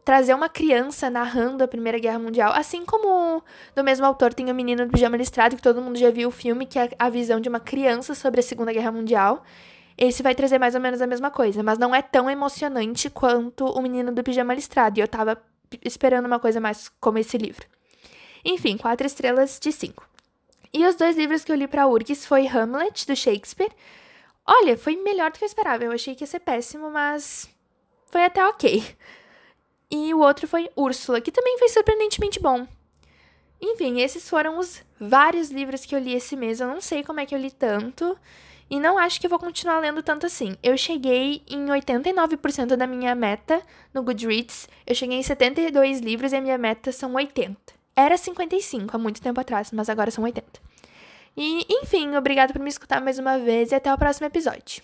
trazer 0.05 0.34
uma 0.34 0.50
criança 0.50 1.10
narrando 1.10 1.63
a 1.63 1.67
Primeira 1.67 2.00
Guerra 2.00 2.17
Mundial, 2.17 2.51
assim 2.53 2.86
como 2.86 3.43
no 3.75 3.84
mesmo 3.84 4.05
autor 4.05 4.34
tem 4.34 4.50
o 4.50 4.55
Menino 4.55 4.86
do 4.86 4.91
Pijama 4.91 5.17
Listrado, 5.17 5.55
que 5.55 5.62
todo 5.62 5.81
mundo 5.81 5.98
já 5.98 6.10
viu 6.10 6.29
o 6.29 6.31
filme, 6.31 6.65
que 6.65 6.79
é 6.79 6.89
a 6.98 7.10
visão 7.10 7.39
de 7.39 7.50
uma 7.50 7.60
criança 7.60 8.15
sobre 8.15 8.39
a 8.39 8.43
Segunda 8.43 8.74
Guerra 8.74 8.91
Mundial. 8.91 9.43
Esse 9.98 10.24
vai 10.24 10.34
trazer 10.34 10.58
mais 10.58 10.74
ou 10.74 10.81
menos 10.81 11.01
a 11.01 11.08
mesma 11.08 11.29
coisa, 11.29 11.62
mas 11.62 11.77
não 11.77 11.93
é 11.93 12.01
tão 12.01 12.29
emocionante 12.29 13.10
quanto 13.10 13.65
o 13.65 13.81
Menino 13.81 14.12
do 14.12 14.24
Pijama 14.24 14.53
Listrado, 14.53 14.98
e 14.98 15.01
eu 15.01 15.08
tava 15.08 15.38
esperando 15.84 16.25
uma 16.25 16.39
coisa 16.39 16.60
mais 16.60 16.89
como 17.00 17.17
esse 17.20 17.38
livro. 17.38 17.65
Enfim, 18.43 18.77
quatro 18.77 19.05
estrelas 19.05 19.60
de 19.62 19.72
cinco. 19.72 20.11
E 20.74 20.86
os 20.86 20.96
dois 20.96 21.18
livros 21.18 21.44
que 21.44 21.51
eu 21.51 21.56
li 21.56 21.68
pra 21.68 21.88
URGS 21.88 22.25
foi 22.25 22.48
Hamlet, 22.48 23.06
do 23.06 23.16
Shakespeare. 23.16 23.72
Olha, 24.46 24.78
foi 24.78 24.96
melhor 24.96 25.32
do 25.32 25.38
que 25.38 25.44
eu 25.44 25.48
esperava. 25.48 25.84
Eu 25.84 25.92
achei 25.92 26.16
que 26.16 26.24
ia 26.24 26.28
ser 26.28 26.40
péssimo, 26.40 26.90
mas 26.90 27.50
foi 28.10 28.24
até 28.24 28.46
ok. 28.46 28.84
E 29.90 30.13
o 30.13 30.20
outro 30.20 30.48
foi 30.48 30.70
Úrsula, 30.75 31.20
que 31.20 31.32
também 31.32 31.58
foi 31.58 31.68
surpreendentemente 31.68 32.40
bom. 32.40 32.66
Enfim, 33.62 34.00
esses 34.01 34.30
foram 34.30 34.58
os 34.58 34.82
vários 35.00 35.51
livros 35.51 35.86
que 35.86 35.94
eu 35.94 36.00
li 36.00 36.13
esse 36.13 36.36
mês. 36.36 36.60
Eu 36.60 36.68
não 36.68 36.80
sei 36.80 37.04
como 37.04 37.20
é 37.20 37.25
que 37.25 37.36
eu 37.36 37.40
li 37.40 37.51
tanto. 37.51 38.18
E 38.70 38.80
não 38.80 38.98
acho 38.98 39.20
que 39.20 39.25
eu 39.25 39.30
vou 39.30 39.38
continuar 39.38 39.80
lendo 39.80 40.01
tanto 40.01 40.25
assim. 40.25 40.56
Eu 40.63 40.78
cheguei 40.78 41.44
em 41.50 41.66
89% 41.66 42.78
da 42.78 42.88
minha 42.88 43.13
meta 43.13 43.62
no 43.94 44.01
Goodreads. 44.01 44.70
Eu 44.88 44.96
cheguei 44.96 45.18
em 45.18 45.24
72 45.24 46.00
livros 46.00 46.32
e 46.32 46.38
a 46.38 46.42
minha 46.42 46.58
meta 46.58 46.90
são 46.94 47.13
80. 47.13 47.81
Era 47.96 48.18
55 48.18 48.96
há 48.96 49.00
muito 49.00 49.22
tempo 49.22 49.40
atrás, 49.40 49.72
mas 49.72 49.90
agora 49.90 50.12
são 50.12 50.24
80. 50.24 50.46
E, 51.36 51.66
enfim, 51.70 52.16
obrigado 52.16 52.54
por 52.54 52.62
me 52.62 52.70
escutar 52.70 53.02
mais 53.02 53.18
uma 53.18 53.38
vez 53.38 53.72
e 53.72 53.76
até 53.76 53.94
o 53.94 53.98
próximo 53.98 54.27
episódio. 54.27 54.84